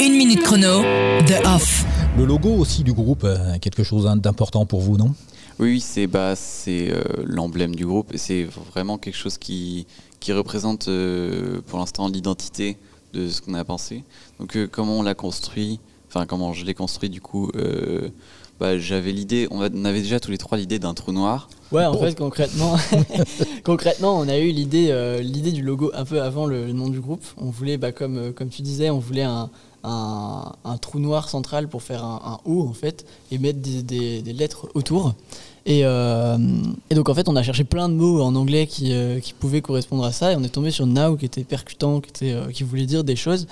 Une 0.00 0.16
minute 0.16 0.42
chrono, 0.42 0.82
The 1.26 1.46
Off. 1.46 1.84
Le 2.16 2.24
logo 2.24 2.50
aussi 2.50 2.82
du 2.84 2.92
groupe, 2.92 3.24
euh, 3.24 3.58
quelque 3.60 3.82
chose 3.82 4.04
d'important 4.16 4.64
pour 4.66 4.80
vous, 4.80 4.96
non? 4.96 5.14
Oui, 5.58 5.72
oui, 5.74 5.80
c'est 5.80 6.06
bah, 6.06 6.34
c'est 6.36 6.90
euh, 6.90 7.02
l'emblème 7.24 7.74
du 7.76 7.86
groupe 7.86 8.12
et 8.12 8.18
c'est 8.18 8.44
vraiment 8.72 8.98
quelque 8.98 9.16
chose 9.16 9.38
qui, 9.38 9.86
qui 10.20 10.32
représente 10.32 10.88
euh, 10.88 11.60
pour 11.68 11.78
l'instant 11.78 12.08
l'identité 12.08 12.76
de 13.14 13.28
ce 13.28 13.40
qu'on 13.40 13.54
a 13.54 13.64
pensé. 13.64 14.04
Donc 14.38 14.56
euh, 14.56 14.68
comment 14.70 14.98
on 14.98 15.02
l'a 15.02 15.14
construit, 15.14 15.80
enfin 16.08 16.26
comment 16.26 16.52
je 16.52 16.64
l'ai 16.64 16.74
construit 16.74 17.08
du 17.08 17.20
coup, 17.20 17.50
euh, 17.56 18.10
bah, 18.60 18.78
j'avais 18.78 19.10
l'idée, 19.10 19.48
on, 19.50 19.60
avait 19.60 20.00
déjà 20.00 20.20
tous 20.20 20.30
les 20.30 20.38
trois 20.38 20.56
l'idée 20.56 20.78
d'un 20.78 20.94
trou 20.94 21.12
noir. 21.12 21.48
Ouais, 21.72 21.84
en 21.84 21.98
fait, 21.98 22.16
concrètement, 22.16 22.76
concrètement, 23.64 24.16
on 24.16 24.28
a 24.28 24.38
eu 24.38 24.50
l'idée, 24.50 24.88
euh, 24.90 25.20
l'idée 25.20 25.50
du 25.50 25.62
logo 25.62 25.90
un 25.92 26.04
peu 26.04 26.22
avant 26.22 26.46
le, 26.46 26.72
nom 26.72 26.88
du 26.88 27.00
groupe. 27.00 27.24
On 27.36 27.50
voulait, 27.50 27.78
bah, 27.78 27.90
comme, 27.90 28.16
euh, 28.16 28.32
comme 28.32 28.48
tu 28.48 28.62
disais, 28.62 28.90
on 28.90 29.00
voulait 29.00 29.24
un, 29.24 29.50
un, 29.82 30.78
trou 30.80 31.00
noir 31.00 31.28
central 31.28 31.68
pour 31.68 31.82
faire 31.82 32.04
un, 32.04 32.20
un 32.24 32.50
O 32.50 32.62
en 32.62 32.72
fait 32.72 33.04
et 33.32 33.38
mettre 33.38 33.58
des 33.60 34.22
lettres 34.32 34.68
autour. 34.74 35.14
Et, 35.66 35.80
euh, 35.84 36.36
et 36.90 36.94
donc 36.94 37.08
en 37.08 37.14
fait, 37.14 37.28
on 37.28 37.36
a 37.36 37.42
cherché 37.42 37.64
plein 37.64 37.88
de 37.88 37.94
mots 37.94 38.20
en 38.20 38.34
anglais 38.34 38.66
qui, 38.66 38.92
euh, 38.92 39.18
qui 39.20 39.32
pouvaient 39.32 39.62
correspondre 39.62 40.04
à 40.04 40.12
ça 40.12 40.32
et 40.32 40.36
on 40.36 40.42
est 40.42 40.50
tombé 40.50 40.70
sur 40.70 40.86
now 40.86 41.16
qui 41.16 41.24
était 41.24 41.44
percutant, 41.44 42.00
qui, 42.00 42.32
euh, 42.32 42.44
voulait 42.62 42.86
dire 42.86 43.02
des 43.02 43.16
choses. 43.16 43.46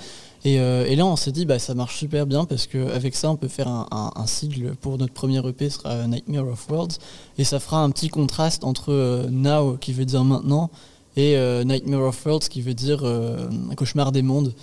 Et, 0.45 0.57
là, 0.57 1.05
on 1.05 1.15
s'est 1.15 1.31
dit, 1.31 1.45
bah, 1.45 1.57
ça 1.57 1.73
marche 1.73 1.97
super 1.97 2.25
bien 2.25 2.43
parce 2.43 2.67
qu'avec 2.67 3.15
ça, 3.15 3.31
on 3.31 3.37
peut 3.37 3.47
faire 3.47 3.69
un, 3.69 4.27
sigle 4.27 4.75
pour 4.81 4.97
notre 4.97 5.13
premier 5.13 5.39
EP, 5.47 5.69
ce 5.69 5.79
sera 5.79 6.05
Nightmare 6.05 6.47
of 6.47 6.69
Worlds. 6.69 6.97
Et 7.37 7.45
ça 7.45 7.61
fera 7.61 7.81
un 7.81 7.89
petit 7.91 8.09
contraste 8.09 8.65
entre 8.65 9.25
Now, 9.31 9.77
qui 9.79 9.93
veut 9.93 10.03
dire 10.03 10.25
maintenant, 10.25 10.69
et 11.15 11.37
Nightmare 11.63 12.01
of 12.01 12.25
Worlds, 12.25 12.49
qui 12.49 12.61
veut 12.61 12.73
dire 12.73 13.05
un 13.05 13.75
cauchemar 13.75 14.11
des 14.11 14.21
mondes. 14.21 14.53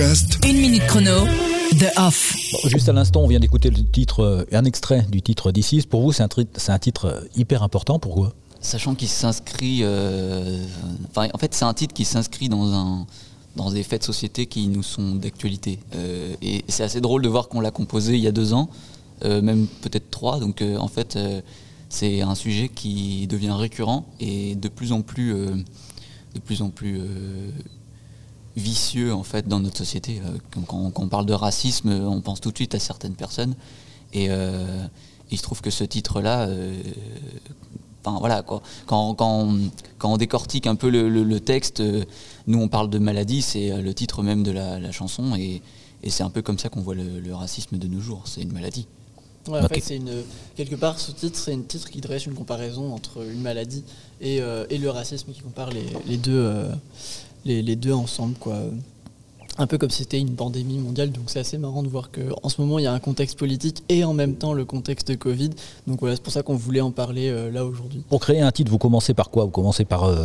Podcast 0.00 0.38
Une 0.48 0.56
minute 0.56 0.86
chrono, 0.86 1.26
The 1.78 1.92
Off. 1.98 2.34
Bon, 2.52 2.70
Juste 2.70 2.88
à 2.88 2.94
l'instant, 2.94 3.20
on 3.20 3.26
vient 3.26 3.38
d'écouter 3.38 3.68
le 3.68 3.84
titre, 3.84 4.20
euh, 4.20 4.44
un 4.50 4.64
extrait 4.64 5.04
du 5.10 5.20
titre 5.20 5.52
d'ici. 5.52 5.82
Pour 5.86 6.00
vous, 6.00 6.10
c'est 6.10 6.22
un, 6.22 6.78
titre 6.78 7.04
euh, 7.04 7.20
hyper 7.36 7.62
important. 7.62 7.98
Pourquoi? 7.98 8.32
Sachant 8.62 8.94
qu'il 8.94 9.08
s'inscrit, 9.08 9.80
euh, 9.82 10.64
enfin, 11.10 11.28
en 11.34 11.38
fait, 11.38 11.52
c'est 11.52 11.66
un 11.66 11.74
titre 11.74 11.92
qui 11.92 12.06
s'inscrit 12.06 12.48
dans 12.48 12.72
un 12.72 13.06
dans 13.56 13.70
des 13.70 13.82
faits 13.82 14.00
de 14.00 14.06
société 14.06 14.46
qui 14.46 14.68
nous 14.68 14.82
sont 14.82 15.16
d'actualité. 15.16 15.78
Euh, 15.94 16.34
et 16.40 16.64
c'est 16.68 16.84
assez 16.84 17.02
drôle 17.02 17.20
de 17.20 17.28
voir 17.28 17.48
qu'on 17.48 17.60
l'a 17.60 17.70
composé 17.70 18.14
il 18.14 18.20
y 18.20 18.28
a 18.28 18.32
deux 18.32 18.54
ans, 18.54 18.70
euh, 19.26 19.42
même 19.42 19.66
peut-être 19.82 20.10
trois. 20.10 20.40
Donc, 20.40 20.62
euh, 20.62 20.78
en 20.78 20.88
fait, 20.88 21.16
euh, 21.16 21.42
c'est 21.90 22.22
un 22.22 22.34
sujet 22.34 22.70
qui 22.70 23.26
devient 23.26 23.50
récurrent 23.50 24.06
et 24.18 24.54
de 24.54 24.68
plus 24.68 24.92
en 24.92 25.02
plus, 25.02 25.34
euh, 25.34 25.56
de 26.34 26.40
plus 26.40 26.62
en 26.62 26.70
plus 26.70 27.00
euh, 27.00 27.50
vicieux 28.60 29.12
en 29.12 29.22
fait 29.24 29.48
dans 29.48 29.60
notre 29.60 29.78
société. 29.78 30.20
Euh, 30.24 30.38
quand, 30.66 30.92
on 30.94 31.08
parle 31.08 31.26
de 31.26 31.32
racisme, 31.32 31.90
on 31.90 32.20
pense 32.20 32.40
tout 32.40 32.50
de 32.52 32.56
suite 32.56 32.74
à 32.74 32.78
certaines 32.78 33.14
personnes. 33.14 33.54
Et 34.12 34.26
euh, 34.30 34.84
il 35.30 35.38
se 35.38 35.42
trouve 35.42 35.60
que 35.60 35.70
ce 35.70 35.84
titre-là, 35.84 36.46
euh, 36.48 36.74
enfin 38.04 38.18
voilà 38.18 38.42
quoi. 38.42 38.62
Quand, 38.86 39.14
quand, 39.14 39.44
on, 39.44 39.70
quand 39.98 40.12
on 40.12 40.16
décortique 40.16 40.66
un 40.66 40.74
peu 40.74 40.90
le, 40.90 41.08
le- 41.08 41.24
le 41.24 41.40
texte, 41.40 41.80
euh, 41.80 42.04
nous 42.46 42.58
on 42.60 42.68
parle 42.68 42.90
de 42.90 42.98
maladie, 42.98 43.42
c'est 43.42 43.70
euh, 43.70 43.80
le 43.82 43.94
titre 43.94 44.22
même 44.22 44.42
de 44.42 44.50
la, 44.50 44.78
la 44.78 44.92
chanson 44.92 45.34
et, 45.36 45.62
et 46.02 46.10
c'est 46.10 46.22
un 46.24 46.30
peu 46.30 46.42
comme 46.42 46.58
ça 46.58 46.68
qu'on 46.68 46.80
voit 46.80 46.94
le, 46.96 47.20
le 47.20 47.34
racisme 47.34 47.78
de 47.78 47.86
nos 47.86 48.00
jours. 48.00 48.22
C'est 48.26 48.42
une 48.42 48.52
maladie. 48.52 48.86
Ouais, 49.48 49.60
en 49.60 49.68
fait, 49.68 49.80
c'est 49.80 49.96
une 49.96 50.22
quelque 50.54 50.74
part 50.76 50.98
ce 50.98 51.12
titre, 51.12 51.38
c'est 51.38 51.54
un 51.54 51.62
titre 51.62 51.88
qui 51.88 52.00
dresse 52.00 52.26
une 52.26 52.34
comparaison 52.34 52.92
entre 52.92 53.22
une 53.24 53.40
maladie 53.40 53.84
et, 54.20 54.40
euh, 54.42 54.66
et 54.68 54.76
le 54.78 54.90
racisme 54.90 55.32
qui 55.32 55.40
compare 55.40 55.70
les, 55.70 55.86
les 56.06 56.18
deux 56.18 56.36
euh, 56.36 56.70
les, 57.44 57.62
les 57.62 57.76
deux 57.76 57.92
ensemble 57.92 58.34
quoi. 58.38 58.56
Un 59.58 59.66
peu 59.66 59.76
comme 59.76 59.90
si 59.90 59.98
c'était 60.04 60.18
une 60.18 60.36
pandémie 60.36 60.78
mondiale, 60.78 61.10
donc 61.10 61.24
c'est 61.26 61.40
assez 61.40 61.58
marrant 61.58 61.82
de 61.82 61.88
voir 61.88 62.10
que 62.10 62.20
en 62.42 62.48
ce 62.48 62.60
moment 62.62 62.78
il 62.78 62.84
y 62.84 62.86
a 62.86 62.94
un 62.94 62.98
contexte 63.00 63.36
politique 63.38 63.82
et 63.90 64.04
en 64.04 64.14
même 64.14 64.36
temps 64.36 64.54
le 64.54 64.64
contexte 64.64 65.08
de 65.08 65.16
Covid. 65.16 65.50
Donc 65.86 66.00
voilà, 66.00 66.16
c'est 66.16 66.22
pour 66.22 66.32
ça 66.32 66.42
qu'on 66.42 66.54
voulait 66.54 66.80
en 66.80 66.92
parler 66.92 67.28
euh, 67.28 67.50
là 67.50 67.66
aujourd'hui. 67.66 68.02
Pour 68.08 68.20
créer 68.20 68.40
un 68.40 68.50
titre, 68.52 68.70
vous 68.70 68.78
commencez 68.78 69.12
par 69.12 69.28
quoi? 69.28 69.44
Vous 69.44 69.50
commencez 69.50 69.84
par, 69.84 70.04
euh, 70.04 70.24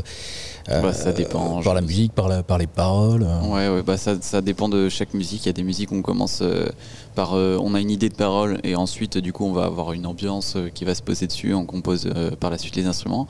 Bah, 0.69 0.93
ça 0.93 1.11
dépend, 1.11 1.61
par 1.61 1.73
la 1.73 1.81
musique, 1.81 2.13
par, 2.13 2.29
la- 2.29 2.43
par 2.43 2.57
les 2.59 2.67
paroles 2.67 3.23
euh. 3.23 3.41
Ouais, 3.47 3.67
ouais, 3.75 3.83
bah 3.83 3.97
ça, 3.97 4.15
ça 4.21 4.41
dépend 4.41 4.69
de 4.69 4.87
chaque 4.87 5.13
musique. 5.13 5.43
Il 5.43 5.47
y 5.47 5.49
a 5.49 5.53
des 5.53 5.63
musiques 5.63 5.91
où 5.91 5.95
on 5.95 6.01
commence 6.01 6.39
euh, 6.41 6.69
par, 7.15 7.33
euh, 7.33 7.57
on 7.61 7.73
a 7.75 7.81
une 7.81 7.91
idée 7.91 8.09
de 8.09 8.15
parole 8.15 8.61
et 8.63 8.75
ensuite 8.75 9.17
du 9.17 9.33
coup 9.33 9.43
on 9.45 9.53
va 9.53 9.65
avoir 9.65 9.91
une 9.91 10.05
ambiance 10.05 10.55
euh, 10.55 10.69
qui 10.69 10.85
va 10.85 10.95
se 10.95 11.01
poser 11.01 11.27
dessus. 11.27 11.53
On 11.53 11.65
compose 11.65 12.07
euh, 12.15 12.31
par 12.39 12.51
la 12.51 12.57
suite 12.57 12.77
les 12.77 12.85
instruments. 12.85 13.27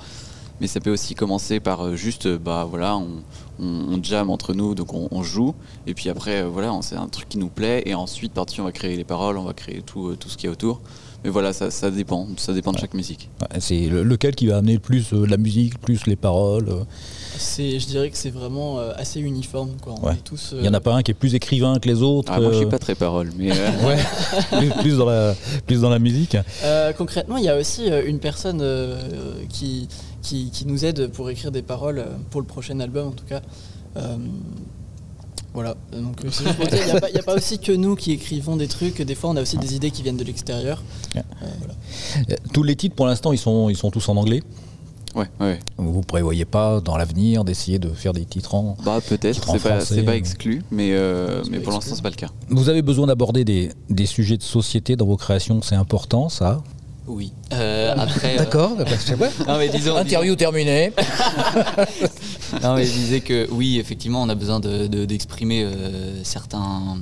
Mais 0.61 0.67
ça 0.67 0.79
peut 0.79 0.91
aussi 0.91 1.15
commencer 1.15 1.59
par 1.59 1.85
euh, 1.85 1.95
juste, 1.95 2.27
euh, 2.27 2.37
bah 2.37 2.65
voilà, 2.69 2.95
on, 2.97 3.07
on, 3.59 3.93
on 3.93 4.03
jam 4.03 4.29
entre 4.29 4.53
nous, 4.53 4.73
donc 4.73 4.93
on, 4.93 5.07
on 5.11 5.21
joue. 5.21 5.53
Et 5.85 5.93
puis 5.93 6.09
après, 6.09 6.43
euh, 6.43 6.47
voilà, 6.47 6.71
c'est 6.81 6.95
un 6.95 7.07
truc 7.07 7.27
qui 7.27 7.37
nous 7.37 7.49
plaît. 7.49 7.83
Et 7.85 7.93
ensuite, 7.93 8.31
par-dessus, 8.33 8.61
on 8.61 8.65
va 8.65 8.71
créer 8.71 8.95
les 8.95 9.03
paroles, 9.03 9.37
on 9.37 9.43
va 9.43 9.53
créer 9.53 9.81
tout, 9.85 10.15
tout 10.15 10.29
ce 10.29 10.37
qui 10.37 10.45
est 10.45 10.49
autour. 10.49 10.79
Mais 11.25 11.31
voilà, 11.31 11.53
ça, 11.53 11.71
ça 11.71 11.89
dépend, 11.89 12.27
ça 12.37 12.53
dépend 12.53 12.71
de 12.71 12.77
chaque 12.77 12.93
musique. 12.93 13.29
Ouais, 13.41 13.59
C'est 13.59 13.87
le- 13.87 14.03
lequel 14.03 14.35
qui 14.35 14.45
va 14.45 14.57
amener 14.57 14.73
le 14.73 14.79
plus 14.79 15.11
euh, 15.11 15.25
la 15.25 15.37
musique, 15.37 15.79
plus 15.81 16.05
les 16.05 16.15
paroles 16.15 16.69
euh? 16.69 16.83
C'est, 17.37 17.79
je 17.79 17.87
dirais 17.87 18.11
que 18.11 18.17
c'est 18.17 18.29
vraiment 18.29 18.77
euh, 18.79 18.91
assez 18.95 19.19
uniforme 19.19 19.71
quoi. 19.81 19.95
On 20.01 20.05
Ouais. 20.07 20.13
est 20.13 20.23
tous. 20.23 20.51
Il 20.55 20.61
n'y 20.61 20.69
en 20.69 20.73
a 20.75 20.79
pas 20.79 20.93
un 20.93 21.01
qui 21.01 21.09
est 21.11 21.15
plus 21.15 21.33
écrivain 21.33 21.79
que 21.79 21.87
les 21.89 22.01
autres 22.03 22.31
Ah, 22.33 22.39
moi, 22.39 22.51
je 22.51 22.57
suis 22.59 22.65
pas 22.67 22.77
très 22.79 22.93
parole, 22.95 23.31
mais 23.37 23.49
euh, 23.51 23.69
Ouais, 23.87 23.97
plus, 24.59 24.69
plus 24.81 24.97
dans 24.99 25.05
la, 25.09 25.33
plus 25.65 25.81
dans 25.81 25.89
la 25.89 25.97
musique. 25.99 26.37
Euh, 26.63 26.93
concrètement, 26.93 27.37
il 27.37 27.43
y 27.43 27.49
a 27.49 27.57
aussi 27.57 27.89
euh, 27.91 28.03
une 28.05 28.19
personne 28.19 28.59
euh, 28.61 29.01
qui, 29.49 29.87
qui, 30.25 30.49
qui 30.51 30.65
nous 30.65 30.83
aident 30.85 31.07
pour 31.15 31.29
écrire 31.29 31.51
des 31.51 31.61
paroles 31.61 31.99
euh, 31.99 32.05
pour 32.31 32.41
le 32.41 32.47
prochain 32.47 32.79
album 32.79 33.07
en 33.09 33.11
tout 33.19 33.25
cas. 33.25 33.41
Euh, 33.97 34.17
voilà, 35.53 35.75
donc 35.93 36.25
euh, 36.25 36.29
il 36.71 36.85
n'y 36.85 36.91
a, 36.91 36.99
pas- 37.23 37.31
a 37.31 37.35
aussi 37.35 37.59
que 37.59 37.71
nous 37.71 37.95
qui 37.95 38.11
écrivons 38.11 38.57
des 38.57 38.67
trucs, 38.67 39.01
des 39.01 39.15
fois 39.15 39.29
on 39.29 39.37
a 39.37 39.41
aussi 39.41 39.57
des 39.57 39.73
idées 39.73 39.89
qui 39.91 40.01
viennent 40.03 40.17
de 40.17 40.23
l'extérieur. 40.25 40.83
Euh, 41.15 41.21
voilà. 41.59 41.75
Tous 42.53 42.63
les 42.63 42.75
titres 42.75 42.95
pour 42.95 43.05
l'instant 43.05 43.31
ils 43.31 43.37
sont, 43.37 43.69
ils 43.69 43.77
sont 43.77 43.89
tous 43.91 44.09
en 44.09 44.17
anglais. 44.17 44.41
Ouais, 45.15 45.29
ouais. 45.39 45.59
Vous 45.77 46.01
prévoyez 46.01 46.43
pas 46.43 46.81
dans 46.81 46.97
l'avenir 46.97 47.45
d'essayer 47.45 47.79
de 47.79 47.87
faire 47.87 48.11
des 48.11 48.25
titres 48.25 48.53
en. 48.53 48.75
Bah 48.83 48.99
peut-être, 49.07 49.49
c'est 49.49 49.63
pas, 49.63 49.79
c'est 49.79 50.03
pas 50.03 50.17
exclu, 50.17 50.61
mais, 50.71 50.91
euh, 50.91 51.41
C'est 51.41 51.51
mais 51.51 51.59
pas 51.59 51.63
pour 51.63 51.73
l'instant 51.73 51.95
c'est 51.95 52.01
pas 52.01 52.09
le 52.09 52.17
cas. 52.17 52.27
Vous 52.49 52.67
avez 52.67 52.81
besoin 52.81 53.07
d'aborder 53.07 53.45
des, 53.45 53.71
des 53.89 54.07
sujets 54.07 54.35
de 54.35 54.43
société 54.43 54.97
dans 54.97 55.05
vos 55.05 55.15
créations, 55.15 55.61
c'est 55.61 55.75
important 55.75 56.27
ça? 56.27 56.61
Oui. 57.07 57.31
Euh, 57.53 57.93
après. 57.97 58.35
euh, 58.35 58.37
D'accord, 58.39 58.71
non, 59.47 59.57
mais 59.59 59.69
disons, 59.69 59.95
Interview 59.95 60.35
terminée. 60.35 60.91
Non, 62.63 62.75
mais 62.75 62.85
je 62.85 62.91
disais 62.91 63.21
que 63.21 63.47
oui, 63.51 63.79
effectivement, 63.79 64.21
on 64.21 64.29
a 64.29 64.35
besoin 64.35 64.59
de- 64.59 64.87
de- 64.87 65.05
d'exprimer 65.05 65.63
euh, 65.63 66.23
certains, 66.23 66.97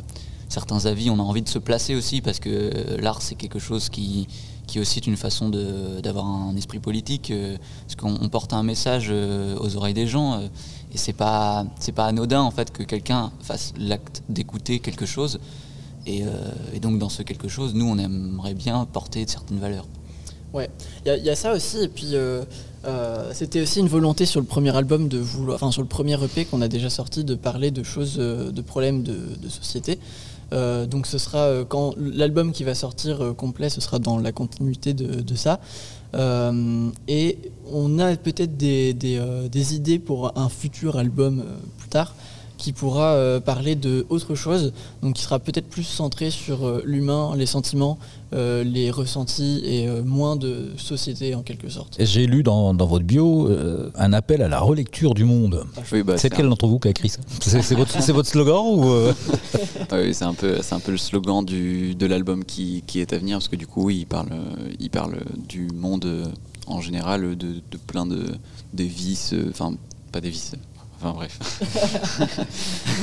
certains 0.49 0.85
avis. 0.85 1.09
On 1.09 1.19
a 1.19 1.21
envie 1.21 1.41
de 1.41 1.49
se 1.49 1.59
placer 1.59 1.95
aussi 1.95 2.21
parce 2.21 2.39
que 2.39 2.49
euh, 2.49 2.97
l'art, 2.99 3.21
c'est 3.21 3.35
quelque 3.35 3.59
chose 3.59 3.89
qui, 3.89 4.27
qui 4.67 4.79
aussi 4.79 4.99
est 4.99 5.07
une 5.07 5.17
façon 5.17 5.49
d'avoir 5.49 6.25
un 6.25 6.55
esprit 6.55 6.79
politique. 6.79 7.29
euh, 7.31 7.57
parce 7.85 7.95
qu'on 7.95 8.17
on 8.25 8.29
porte 8.29 8.53
un 8.53 8.63
message 8.63 9.07
euh, 9.09 9.55
aux 9.59 9.75
oreilles 9.75 9.93
des 9.93 10.07
gens 10.07 10.33
euh, 10.35 10.47
et 10.93 10.97
c'est 10.97 11.13
pas, 11.13 11.65
c'est 11.79 11.91
pas 11.91 12.05
anodin 12.05 12.41
en 12.41 12.51
fait 12.51 12.71
que 12.71 12.83
quelqu'un 12.83 13.31
fasse 13.41 13.73
l'acte 13.77 14.23
d'écouter 14.29 14.79
quelque 14.79 15.05
chose. 15.05 15.39
Et, 16.05 16.23
euh, 16.23 16.29
et 16.73 16.79
donc, 16.79 16.99
dans 16.99 17.09
ce 17.09 17.23
quelque 17.23 17.47
chose, 17.47 17.73
nous, 17.73 17.85
on 17.85 17.97
aimerait 17.97 18.53
bien 18.53 18.85
porter 18.91 19.25
certaines 19.27 19.59
valeurs. 19.59 19.87
Ouais, 20.53 20.69
il 21.05 21.23
y, 21.23 21.29
a- 21.29 21.35
ça 21.35 21.51
aussi, 21.53 21.79
et 21.79 21.87
puis 21.87 22.09
euh, 22.13 22.43
euh, 22.85 23.31
c'était 23.33 23.61
aussi 23.61 23.79
une 23.79 23.87
volonté 23.87 24.27
sur 24.27 24.39
le 24.39 24.45
premier 24.45 24.75
album 24.75 25.07
de 25.07 25.17
vouloir, 25.17 25.55
enfin 25.55 25.71
sur 25.71 25.81
le 25.81 25.87
premier 25.87 26.23
EP 26.23 26.45
qu'on 26.45 26.61
a 26.61 26.67
déjà 26.67 26.91
sorti, 26.91 27.23
de 27.23 27.33
parler 27.33 27.71
de 27.71 27.81
choses, 27.81 28.17
de 28.17 28.61
problèmes 28.61 29.01
de, 29.01 29.49
société. 29.49 29.97
Donc 30.51 31.07
ce 31.07 31.17
sera 31.17 31.63
quand 31.67 31.95
l'album 31.97 32.51
qui 32.51 32.63
va 32.63 32.75
sortir 32.75 33.33
complet, 33.35 33.69
ce 33.69 33.81
sera 33.81 33.97
dans 33.97 34.19
la 34.19 34.31
continuité 34.31 34.93
de, 34.93 35.35
ça. 35.35 35.59
Et 36.13 37.39
on 37.71 37.97
a 37.97 38.15
peut-être 38.15 38.55
des, 38.55 39.75
idées 39.75 39.97
pour 39.97 40.37
un 40.37 40.49
futur 40.49 40.97
album 40.97 41.43
plus 41.79 41.89
tard 41.89 42.13
qui 42.63 42.71
pourra 42.71 43.15
euh, 43.15 43.41
parler 43.41 43.75
de 43.75 44.05
autre 44.07 44.35
chose, 44.35 44.71
donc 45.01 45.15
qui 45.15 45.21
sera 45.21 45.37
peut-être 45.37 45.67
plus 45.67 45.83
centré 45.83 46.29
sur 46.29 46.65
euh, 46.65 46.81
l'humain, 46.85 47.33
les 47.35 47.45
sentiments, 47.45 47.97
euh, 48.33 48.63
les 48.63 48.89
ressentis 48.89 49.61
et 49.65 49.89
euh, 49.89 50.01
moins 50.01 50.37
de 50.37 50.71
société 50.77 51.35
en 51.35 51.41
quelque 51.41 51.67
sorte. 51.67 51.97
J'ai 51.99 52.25
lu 52.25 52.41
dans, 52.41 52.73
dans 52.73 52.85
votre 52.85 53.03
bio 53.03 53.49
euh, 53.49 53.91
un 53.95 54.13
appel 54.13 54.41
à 54.41 54.47
la 54.47 54.61
relecture 54.61 55.13
du 55.13 55.25
monde. 55.25 55.65
Oui, 55.91 56.03
bah, 56.03 56.17
c'est 56.17 56.29
lequel 56.29 56.47
d'entre 56.47 56.67
vous 56.67 56.79
qui 56.79 56.87
a 56.87 56.91
écrit 56.91 57.09
ça? 57.09 57.19
C'est 57.41 57.61
c'est 57.61 57.75
votre, 57.75 58.01
c'est 58.01 58.13
votre 58.13 58.29
slogan 58.29 58.63
ou 58.65 58.89
euh? 58.91 59.13
Ah 59.91 59.97
oui, 59.97 60.13
c'est 60.13 60.23
un 60.23 60.33
peu, 60.33 60.59
c'est 60.61 60.73
un 60.73 60.79
peu 60.79 60.93
le 60.93 60.97
slogan 60.97 61.43
du, 61.43 61.95
de 61.95 62.05
l'album 62.05 62.45
qui, 62.45 62.81
qui 62.87 63.01
est 63.01 63.11
à 63.11 63.17
venir, 63.17 63.39
parce 63.39 63.49
que 63.49 63.57
du 63.57 63.67
coup, 63.67 63.83
oui, 63.83 63.97
il 63.99 64.05
parle, 64.05 64.29
il 64.79 64.89
parle 64.89 65.17
du 65.49 65.67
monde 65.67 66.31
en 66.67 66.79
général, 66.79 67.35
de, 67.35 67.55
de 67.55 67.77
plein 67.87 68.05
de, 68.05 68.23
de 68.73 68.83
vices, 68.85 69.35
enfin, 69.49 69.73
pas 70.13 70.21
des 70.21 70.29
vices, 70.29 70.53
enfin 70.99 71.11
bref. 71.13 71.39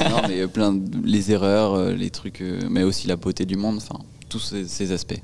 non, 0.10 0.22
mais 0.28 0.40
euh, 0.40 0.46
plein 0.48 0.72
de, 0.72 1.06
les 1.06 1.30
erreurs, 1.32 1.74
euh, 1.74 1.92
les 1.92 2.10
trucs, 2.10 2.40
euh, 2.40 2.60
mais 2.70 2.82
aussi 2.82 3.06
la 3.06 3.16
beauté 3.16 3.44
du 3.46 3.56
monde, 3.56 3.76
enfin, 3.78 4.00
tous 4.28 4.38
ces, 4.40 4.66
ces 4.66 4.92
aspects. 4.92 5.20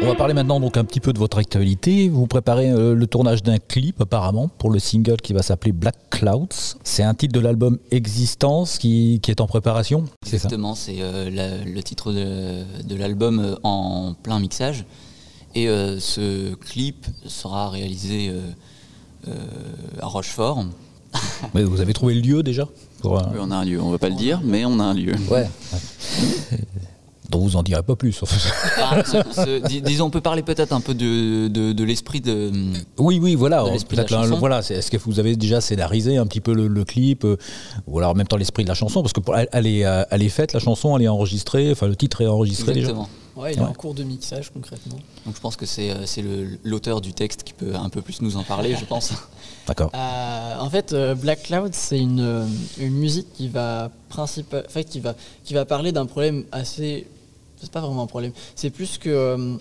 On 0.00 0.06
va 0.06 0.14
parler 0.14 0.32
maintenant 0.32 0.60
donc 0.60 0.76
un 0.76 0.84
petit 0.84 1.00
peu 1.00 1.12
de 1.12 1.18
votre 1.18 1.38
actualité. 1.38 2.08
Vous 2.08 2.26
préparez 2.26 2.70
euh, 2.70 2.94
le 2.94 3.06
tournage 3.06 3.42
d'un 3.42 3.58
clip 3.58 4.00
apparemment 4.00 4.48
pour 4.48 4.70
le 4.70 4.78
single 4.78 5.16
qui 5.16 5.32
va 5.32 5.42
s'appeler 5.42 5.72
Black 5.72 5.96
Clouds. 6.10 6.48
C'est 6.84 7.02
un 7.02 7.14
titre 7.14 7.34
de 7.34 7.40
l'album 7.40 7.78
Existence 7.90 8.78
qui, 8.78 9.18
qui 9.22 9.30
est 9.30 9.40
en 9.40 9.46
préparation. 9.46 10.04
C'est 10.22 10.30
ça? 10.38 10.46
Exactement, 10.46 10.74
c'est 10.74 11.00
euh, 11.00 11.28
la- 11.30 11.64
le 11.64 11.82
titre 11.82 12.12
de, 12.12 12.62
de 12.84 12.94
l'album 12.94 13.58
en 13.64 14.14
plein 14.22 14.38
mixage. 14.38 14.84
Et 15.54 15.68
euh, 15.68 15.98
ce 15.98 16.54
clip 16.54 17.06
sera 17.26 17.68
réalisé 17.68 18.30
à 20.00 20.06
Rochefort. 20.06 20.64
Mais 21.54 21.62
vous 21.64 21.80
avez 21.80 21.92
trouvé 21.94 22.14
le 22.14 22.20
lieu 22.20 22.42
déjà 22.42 22.68
pour, 23.00 23.18
euh, 23.18 23.22
Oui, 23.32 23.38
on 23.40 23.50
a 23.50 23.56
un 23.56 23.64
lieu, 23.64 23.80
on 23.80 23.90
va 23.90 23.98
pas 23.98 24.08
le 24.10 24.14
dire, 24.16 24.40
mais 24.44 24.64
on 24.66 24.78
a 24.80 24.84
un 24.84 24.94
lieu. 24.94 25.14
Ouais. 25.30 25.48
Donc 27.30 27.42
vous 27.42 27.56
en 27.56 27.62
direz 27.62 27.82
pas 27.82 27.94
plus. 27.94 28.18
Ah, 28.78 29.02
ce- 29.04 29.18
ce- 29.34 29.66
dis- 29.68 29.82
disons, 29.82 30.06
on 30.06 30.10
peut 30.10 30.22
parler 30.22 30.42
peut-être 30.42 30.72
un 30.72 30.80
peu 30.80 30.94
de, 30.94 31.48
de- 31.48 31.72
de 31.72 31.84
l'esprit 31.84 32.22
de. 32.22 32.50
Oui, 32.96 33.18
oui, 33.22 33.34
voilà. 33.34 33.64
Peut-être 33.86 34.08
voilà. 34.38 34.60
Est-ce 34.60 34.90
que 34.90 34.96
vous 34.96 35.18
avez 35.20 35.36
déjà 35.36 35.60
scénarisé 35.60 36.16
un 36.16 36.26
petit 36.26 36.40
peu 36.40 36.54
le, 36.54 36.68
le 36.68 36.84
clip, 36.84 37.24
euh, 37.26 37.36
ou 37.86 37.98
alors 37.98 38.12
en 38.12 38.14
même 38.14 38.26
temps 38.26 38.38
l'esprit 38.38 38.62
de 38.64 38.68
la 38.68 38.74
chanson, 38.74 39.02
parce 39.02 39.12
que 39.12 39.20
pour, 39.20 39.36
elle, 39.36 39.48
elle 39.52 39.66
est, 39.66 39.84
euh, 39.84 40.04
elle 40.10 40.22
est 40.22 40.30
faite, 40.30 40.54
la 40.54 40.60
chanson, 40.60 40.96
elle 40.96 41.02
est 41.04 41.08
enregistrée, 41.08 41.70
enfin 41.70 41.86
le 41.86 41.96
titre 41.96 42.22
est 42.22 42.26
enregistré 42.26 42.72
déjà. 42.72 42.92
Ouais, 43.38 43.52
il 43.54 43.58
est 43.58 43.62
Ouais. 43.62 43.68
en 43.68 43.72
cours 43.72 43.94
de 43.94 44.02
mixage 44.02 44.50
concrètement. 44.52 44.98
Donc 45.24 45.34
je 45.36 45.40
pense 45.40 45.54
que 45.56 45.64
c'est 45.64 45.90
euh, 45.90 46.06
c'est 46.06 46.22
le- 46.22 46.58
l'auteur 46.64 47.00
du 47.00 47.12
texte 47.14 47.44
qui 47.44 47.52
peut 47.52 47.74
un 47.76 47.88
peu 47.88 48.02
plus 48.02 48.20
nous 48.20 48.36
en 48.36 48.42
parler, 48.42 48.74
je 48.76 48.84
pense. 48.84 49.12
D'accord. 49.68 49.90
Euh, 49.94 50.54
en 50.58 50.68
fait, 50.70 50.92
euh, 50.92 51.14
Black 51.14 51.44
Cloud, 51.44 51.72
c'est 51.72 51.98
une, 52.00 52.46
une 52.78 52.94
musique 52.94 53.32
qui 53.34 53.48
va, 53.48 53.90
principal, 54.08 54.64
en 54.66 54.70
fait, 54.70 54.84
qui 54.84 54.98
va, 55.00 55.14
qui 55.44 55.54
va 55.54 55.64
parler 55.64 55.92
d'un 55.92 56.06
problème 56.06 56.44
assez. 56.52 57.06
C'est 57.60 57.70
pas 57.70 57.80
vraiment 57.80 58.02
un 58.02 58.06
problème. 58.06 58.32
C'est 58.56 58.70
plus 58.70 58.98
que. 58.98 59.08
euh, 59.10 59.56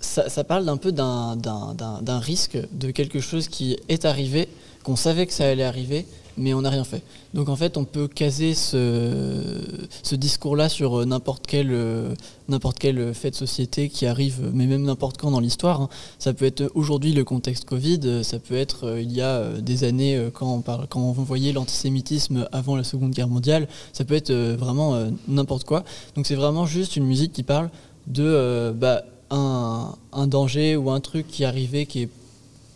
ça, 0.00 0.28
ça 0.28 0.44
parle 0.44 0.64
d'un 0.64 0.76
peu 0.76 0.92
d'un- 0.92 1.36
d'un 1.36 1.74
d'un- 1.74 2.00
d'un 2.02 2.18
risque, 2.20 2.56
de 2.72 2.90
quelque 2.92 3.20
chose 3.20 3.48
qui 3.48 3.76
est 3.88 4.04
arrivé, 4.04 4.48
qu'on 4.82 4.96
savait 4.96 5.26
que 5.26 5.32
ça 5.32 5.48
allait 5.48 5.64
arriver, 5.64 6.06
mais 6.38 6.54
on 6.54 6.62
n'a 6.62 6.70
rien 6.70 6.84
fait. 6.84 7.02
Donc 7.34 7.48
en 7.48 7.56
fait, 7.56 7.76
on 7.76 7.84
peut 7.84 8.08
caser 8.08 8.54
ce, 8.54 10.14
discours-là 10.14 10.68
sur 10.68 11.00
euh, 11.00 11.04
n'importe 11.04 11.46
quel, 11.46 11.70
euh, 11.72 12.14
euh, 12.50 13.12
fait 13.12 13.30
de 13.30 13.36
société 13.36 13.88
qui 13.88 14.06
arrive, 14.06 14.50
mais 14.54 14.66
même 14.66 14.82
n'importe 14.82 15.18
quand 15.18 15.30
dans 15.30 15.40
l'histoire. 15.40 15.82
hein. 15.82 15.88
Ça 16.18 16.32
peut 16.32 16.46
être 16.46 16.70
aujourd'hui 16.74 17.12
le 17.12 17.24
contexte 17.24 17.64
Covid, 17.64 18.24
ça 18.24 18.38
peut 18.38 18.56
être 18.56 18.98
il 18.98 19.12
y 19.12 19.20
a 19.20 19.60
des 19.60 19.84
années 19.84 20.28
quand 20.32 20.62
on, 20.94 21.12
voyait 21.12 21.52
l'antisémitisme 21.52 22.48
avant 22.52 22.76
la 22.76 22.84
Seconde 22.84 23.12
Guerre 23.12 23.28
mondiale, 23.28 23.68
ça 23.92 24.04
peut 24.04 24.14
être 24.14 24.32
vraiment 24.32 24.96
n'importe 25.26 25.64
quoi. 25.64 25.84
Donc 26.16 26.26
c'est 26.26 26.34
vraiment 26.34 26.66
juste 26.66 26.96
une 26.96 27.04
musique 27.04 27.32
qui 27.32 27.42
parle 27.42 27.70
de 28.06 28.72
bah, 28.72 29.02
un, 29.30 29.94
un 30.12 30.26
danger 30.26 30.76
ou 30.76 30.90
un 30.90 31.00
truc 31.00 31.26
qui 31.28 31.44
arrivé 31.44 31.86
qui 31.86 32.02
est 32.02 32.08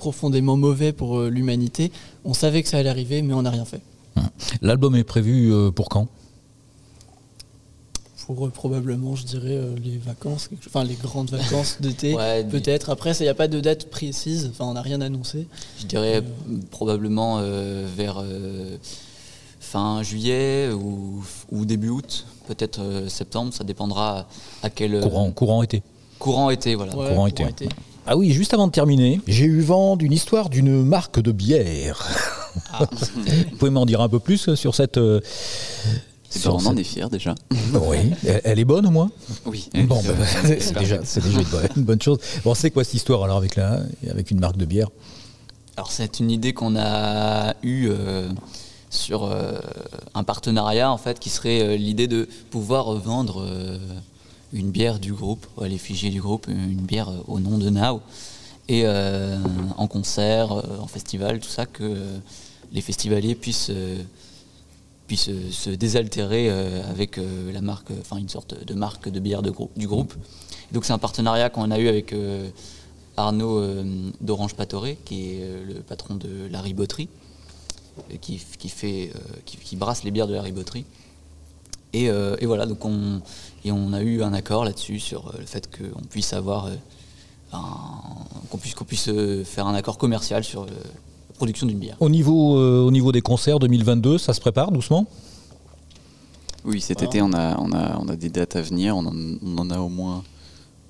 profondément 0.02 0.56
mauvais 0.56 0.92
pour 0.92 1.16
euh, 1.16 1.28
l'humanité. 1.30 1.92
On 2.24 2.34
savait 2.34 2.64
que 2.64 2.68
ça 2.68 2.78
allait 2.78 2.88
arriver, 2.88 3.22
mais 3.22 3.34
on 3.34 3.42
n'a 3.42 3.50
rien 3.50 3.64
fait. 3.64 3.80
L'album 4.60 4.96
est 4.96 5.04
prévu 5.04 5.52
euh, 5.52 5.70
pour 5.70 5.88
quand? 5.88 6.08
Pour 8.26 8.46
euh, 8.46 8.50
probablement, 8.50 9.14
je 9.14 9.24
dirais, 9.24 9.54
euh, 9.54 9.76
les 9.80 9.98
vacances, 9.98 10.48
enfin 10.66 10.82
les 10.82 10.96
grandes 10.96 11.30
vacances 11.38 11.76
d'été, 11.80 12.14
Ouais, 12.16 12.42
peut-être. 12.42 12.90
Après, 12.90 13.12
il 13.12 13.22
n'y 13.22 13.28
a 13.28 13.34
pas 13.34 13.46
de 13.46 13.60
date 13.60 13.90
précise, 13.90 14.48
enfin 14.50 14.64
on 14.64 14.74
n'a 14.74 14.82
rien 14.82 15.00
annoncé. 15.00 15.46
Je 15.78 15.86
dirais 15.86 16.20
probablement 16.72 17.40
vers 17.96 18.24
fin 19.60 20.02
juillet 20.02 20.70
ou, 20.72 21.22
ou 21.52 21.64
début 21.64 21.90
août, 21.90 22.26
peut-être 22.48 22.80
septembre, 23.06 23.54
ça 23.54 23.62
dépendra 23.62 24.26
à 24.64 24.68
quel 24.68 25.00
Courant, 25.00 25.30
courant 25.30 25.62
été. 25.62 25.80
courant 26.18 26.50
été. 26.50 26.74
Voilà. 26.74 26.96
Ouais, 26.96 27.08
courant 27.10 27.28
été. 27.28 27.44
Ah 28.06 28.16
oui, 28.16 28.32
juste 28.32 28.52
avant 28.52 28.66
de 28.66 28.72
terminer, 28.72 29.20
j'ai 29.28 29.44
eu 29.44 29.60
vent 29.60 29.96
d'une 29.96 30.12
histoire 30.12 30.48
d'une 30.48 30.82
marque 30.84 31.20
de 31.20 31.30
bière. 31.32 32.06
Ah. 32.72 32.86
Vous 32.90 33.56
pouvez 33.58 33.70
m'en 33.70 33.86
dire 33.86 34.00
un 34.00 34.08
peu 34.08 34.18
plus 34.18 34.54
sur 34.56 34.74
cette. 34.74 34.98
euh, 34.98 35.20
C'est 36.28 36.40
sur 36.40 36.54
on 36.54 36.56
en 36.56 36.60
cette- 36.70 36.78
est 36.80 36.84
fiers 36.84 37.08
déjà. 37.10 37.34
Oui, 37.74 37.98
elle, 38.44 38.58
est 38.58 38.64
bonne 38.64 38.86
au 38.86 38.90
moins? 38.90 39.10
Oui. 39.46 39.70
Bon, 39.86 40.00
C'est 40.02 40.12
bah, 40.18 40.24
c'est 40.60 40.78
déjà, 40.78 40.98
c'est 41.04 41.22
déjà 41.22 41.38
une, 41.40 41.44
bonne, 41.46 41.68
une 41.76 41.82
bonne 41.84 42.02
chose. 42.02 42.18
Bon, 42.44 42.54
c'est 42.54 42.70
quoi 42.70 42.82
cette 42.84 42.94
histoire 42.94 43.22
alors 43.24 43.36
avec, 43.38 43.56
la, 43.56 43.80
avec 44.10 44.30
une 44.30 44.40
marque 44.40 44.56
de 44.56 44.64
bière? 44.64 44.88
Alors 45.76 45.90
c'est 45.90 46.20
une 46.20 46.30
idée 46.30 46.52
qu'on 46.52 46.76
a 46.76 47.54
eue 47.62 47.88
euh, 47.88 48.28
sur 48.90 49.24
euh, 49.24 49.58
un 50.14 50.24
partenariat 50.24 50.90
en 50.92 50.98
fait 50.98 51.18
qui 51.18 51.30
serait 51.30 51.62
euh, 51.62 51.76
l'idée 51.76 52.08
de 52.08 52.28
pouvoir 52.50 52.92
vendre 52.96 53.42
euh, 53.42 53.78
une 54.52 54.70
bière 54.70 54.98
du 54.98 55.12
groupe, 55.12 55.46
à 55.60 55.68
l'effigie 55.68 56.10
du 56.10 56.20
groupe, 56.20 56.46
une 56.48 56.74
bière 56.74 57.08
euh, 57.08 57.22
au 57.26 57.40
nom 57.40 57.58
de 57.58 57.70
Now 57.70 58.00
et 58.68 58.82
euh, 58.84 59.38
en 59.76 59.86
concert, 59.88 60.52
euh, 60.52 60.78
en 60.78 60.86
festival, 60.86 61.40
tout 61.40 61.48
ça 61.48 61.66
que 61.66 61.96
les 62.72 62.80
festivaliers 62.80 63.34
puissent 63.34 63.72
puissent 65.06 65.30
se 65.50 65.68
désaltérer 65.68 66.48
avec 66.48 67.20
la 67.52 67.60
marque, 67.60 67.90
enfin 68.00 68.16
une 68.16 68.30
sorte 68.30 68.64
de 68.64 68.72
marque 68.72 69.10
de 69.10 69.20
bière 69.20 69.42
du 69.42 69.86
groupe. 69.86 70.14
Donc 70.70 70.86
c'est 70.86 70.94
un 70.94 70.98
partenariat 70.98 71.50
qu'on 71.50 71.70
a 71.70 71.78
eu 71.78 71.88
avec 71.88 72.14
Arnaud 73.18 73.62
d'Orange 74.22 74.54
Patoré, 74.54 74.96
qui 75.04 75.34
est 75.34 75.64
le 75.66 75.80
patron 75.80 76.14
de 76.14 76.48
la 76.50 76.62
riboterie, 76.62 77.10
qui, 78.22 78.40
qui 78.58 78.68
fait, 78.70 79.12
qui, 79.44 79.58
qui 79.58 79.76
brasse 79.76 80.02
les 80.02 80.12
bières 80.12 80.28
de 80.28 80.34
la 80.34 80.42
riboterie. 80.42 80.86
Et, 81.92 82.08
euh, 82.08 82.36
et 82.40 82.46
voilà, 82.46 82.66
donc 82.66 82.84
on, 82.84 83.20
et 83.64 83.72
on 83.72 83.92
a 83.92 84.02
eu 84.02 84.22
un 84.22 84.32
accord 84.32 84.64
là-dessus 84.64 84.98
sur 84.98 85.28
euh, 85.28 85.32
le 85.38 85.46
fait 85.46 85.68
qu'on 85.76 86.00
puisse 86.02 86.32
avoir 86.32 86.66
euh, 86.66 86.74
qu'on 88.50 88.58
puisse, 88.58 88.74
qu'on 88.74 88.84
puisse 88.84 89.10
faire 89.44 89.66
un 89.66 89.74
accord 89.74 89.98
commercial 89.98 90.42
sur 90.44 90.62
euh, 90.62 90.66
la 90.66 91.34
production 91.36 91.66
d'une 91.66 91.78
bière. 91.78 91.96
Au 92.00 92.08
niveau, 92.08 92.56
euh, 92.58 92.82
au 92.84 92.90
niveau 92.90 93.12
des 93.12 93.20
concerts 93.20 93.58
2022, 93.58 94.18
ça 94.18 94.32
se 94.32 94.40
prépare 94.40 94.72
doucement? 94.72 95.06
Oui, 96.64 96.80
cet 96.80 96.98
Voilà. 96.98 97.10
été, 97.10 97.22
on 97.22 97.32
a, 97.32 97.58
on, 97.58 97.72
a, 97.72 97.98
on 97.98 98.08
a 98.08 98.16
des 98.16 98.30
dates 98.30 98.56
à 98.56 98.62
venir. 98.62 98.96
On 98.96 99.04
en, 99.06 99.12
on 99.44 99.58
en 99.58 99.70
a 99.70 99.78
au 99.80 99.88
moins, 99.88 100.22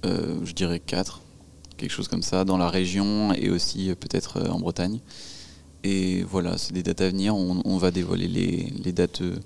euh, 0.05 0.37
je 0.45 0.53
dirais, 0.53 0.79
quatre. 0.81 1.21
Quelque 1.79 1.91
chose 1.91 2.07
comme 2.09 2.23
ça, 2.23 2.45
dans 2.45 2.59
la 2.59 2.69
région 2.71 3.33
et 3.33 3.51
aussi 3.51 3.91
euh, 3.91 3.95
peut-être 3.97 4.37
euh, 4.37 4.51
en 4.51 4.61
Bretagne. 4.61 5.01
Et 5.83 6.23
voilà, 6.23 6.59
c'est 6.59 6.75
des 6.75 6.83
dates 6.85 7.01
à 7.01 7.09
venir. 7.09 7.35
On, 7.35 7.61
on 7.65 7.77
va 7.79 7.91
dévoiler 7.91 8.29
les, 8.29 8.73
les 8.85 8.93
dates 8.93 9.23
euh, 9.23 9.37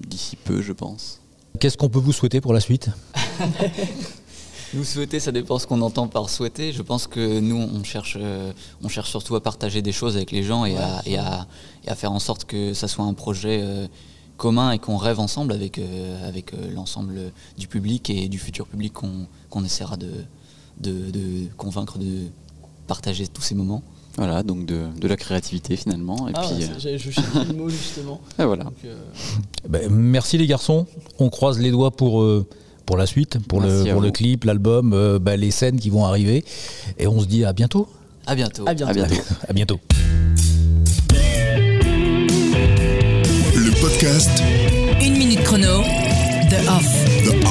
d'ici 0.00 0.36
peu, 0.36 0.62
je 0.62 0.72
pense. 0.72 1.20
Qu'est-ce 1.60 1.76
qu'on 1.76 1.88
peut 1.88 1.98
vous 1.98 2.12
souhaiter 2.12 2.40
pour 2.40 2.52
la 2.52 2.60
suite? 2.60 2.90
Nous 4.74 4.84
souhaiter, 4.84 5.20
ça 5.20 5.32
dépend 5.32 5.58
ce 5.58 5.66
qu'on 5.66 5.80
entend 5.80 6.08
par 6.08 6.28
souhaiter. 6.28 6.72
Je 6.72 6.82
pense 6.82 7.06
que 7.06 7.38
nous, 7.38 7.56
on 7.56 7.84
cherche, 7.84 8.18
euh, 8.20 8.52
on 8.82 8.88
cherche 8.88 9.10
surtout 9.10 9.36
à 9.36 9.40
partager 9.42 9.80
des 9.80 9.92
choses 9.92 10.16
avec 10.16 10.32
les 10.32 10.42
gens 10.42 10.64
et, 10.64 10.76
à, 10.76 11.02
et, 11.06 11.16
à, 11.16 11.46
et 11.84 11.88
à 11.88 11.94
faire 11.94 12.10
en 12.10 12.18
sorte 12.18 12.44
que 12.46 12.74
ça 12.74 12.88
soit 12.88 13.04
un 13.04 13.14
projet 13.14 13.60
euh, 13.62 13.86
commun 14.36 14.72
et 14.72 14.78
qu'on 14.78 14.96
rêve 14.96 15.20
ensemble 15.20 15.52
avec, 15.52 15.78
euh, 15.78 16.28
avec 16.28 16.52
euh, 16.52 16.70
l'ensemble 16.72 17.32
du 17.56 17.68
public 17.68 18.10
et 18.10 18.28
du 18.28 18.38
futur 18.38 18.66
public 18.66 18.92
qu'on 18.92 19.26
qu'on 19.50 19.64
essaiera 19.64 19.96
de, 19.96 20.10
de, 20.80 21.10
de 21.10 21.46
convaincre 21.56 21.98
de 21.98 22.26
partager 22.86 23.26
tous 23.26 23.42
ces 23.42 23.54
moments. 23.54 23.82
Voilà, 24.16 24.42
donc 24.42 24.64
de, 24.64 24.86
de 24.98 25.08
la 25.08 25.16
créativité 25.16 25.76
finalement. 25.76 26.26
Et 26.28 26.32
Ah, 26.34 26.40
puis, 26.40 26.64
ouais, 26.64 26.70
euh, 26.70 26.98
je 26.98 27.10
cherchais 27.10 27.44
le 27.48 27.54
mot 27.54 27.68
justement. 27.82 28.20
et 28.38 28.44
voilà. 28.44 28.64
Donc, 28.64 28.72
euh, 28.86 28.96
Ben, 29.68 29.90
merci 29.90 30.38
les 30.38 30.46
garçons. 30.46 30.86
On 31.18 31.28
croise 31.28 31.58
les 31.58 31.70
doigts 31.70 31.90
pour, 31.90 32.22
euh, 32.22 32.46
pour 32.86 32.96
la 32.96 33.04
suite, 33.06 33.38
pour, 33.46 33.60
le, 33.60 33.68
Merci 33.68 33.90
pour 33.92 34.00
le 34.00 34.10
clip, 34.10 34.44
l'album, 34.44 34.92
euh, 34.94 35.18
ben, 35.18 35.38
les 35.38 35.50
scènes 35.50 35.78
qui 35.78 35.90
vont 35.90 36.04
arriver. 36.06 36.44
Et 36.98 37.06
on 37.06 37.20
se 37.20 37.26
dit 37.26 37.44
à 37.44 37.52
bientôt. 37.52 37.88
À 38.26 38.34
bientôt. 38.34 38.64
à 38.66 38.72
bientôt. 38.74 38.90
À 38.90 38.94
bientôt. 38.94 39.22
À 39.48 39.52
bientôt. 39.52 39.80
Le 43.54 43.80
podcast 43.80 44.30
Une 45.04 45.16
minute 45.18 45.42
chrono, 45.44 45.82
The 46.48 46.68
Off. 46.68 47.04
The 47.24 47.44
Off. 47.44 47.45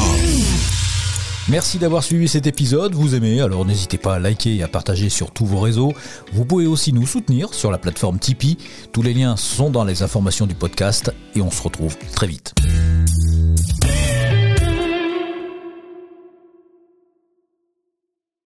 Merci 1.48 1.78
d'avoir 1.78 2.04
suivi 2.04 2.28
cet 2.28 2.48
épisode. 2.48 2.96
Vous 2.96 3.14
aimez, 3.14 3.40
alors 3.40 3.66
n'hésitez 3.66 4.00
pas 4.00 4.16
à 4.16 4.20
liker 4.20 4.56
et 4.56 4.64
à 4.64 4.68
partager 4.68 5.10
sur 5.10 5.30
tous 5.30 5.46
vos 5.46 5.60
réseaux. 5.60 5.94
Vous 6.34 6.44
pouvez 6.44 6.66
aussi 6.66 6.92
nous 6.92 7.06
soutenir 7.06 7.54
sur 7.54 7.70
la 7.70 7.78
plateforme 7.78 8.18
Tipeee. 8.18 8.58
Tous 8.92 9.04
les 9.04 9.14
liens 9.14 9.38
sont 9.38 9.70
dans 9.70 9.84
les 9.84 10.02
informations 10.02 10.48
du 10.48 10.56
podcast 10.56 11.14
et 11.36 11.42
on 11.42 11.52
se 11.52 11.62
retrouve 11.62 11.98
très 12.16 12.26
vite. 12.26 12.56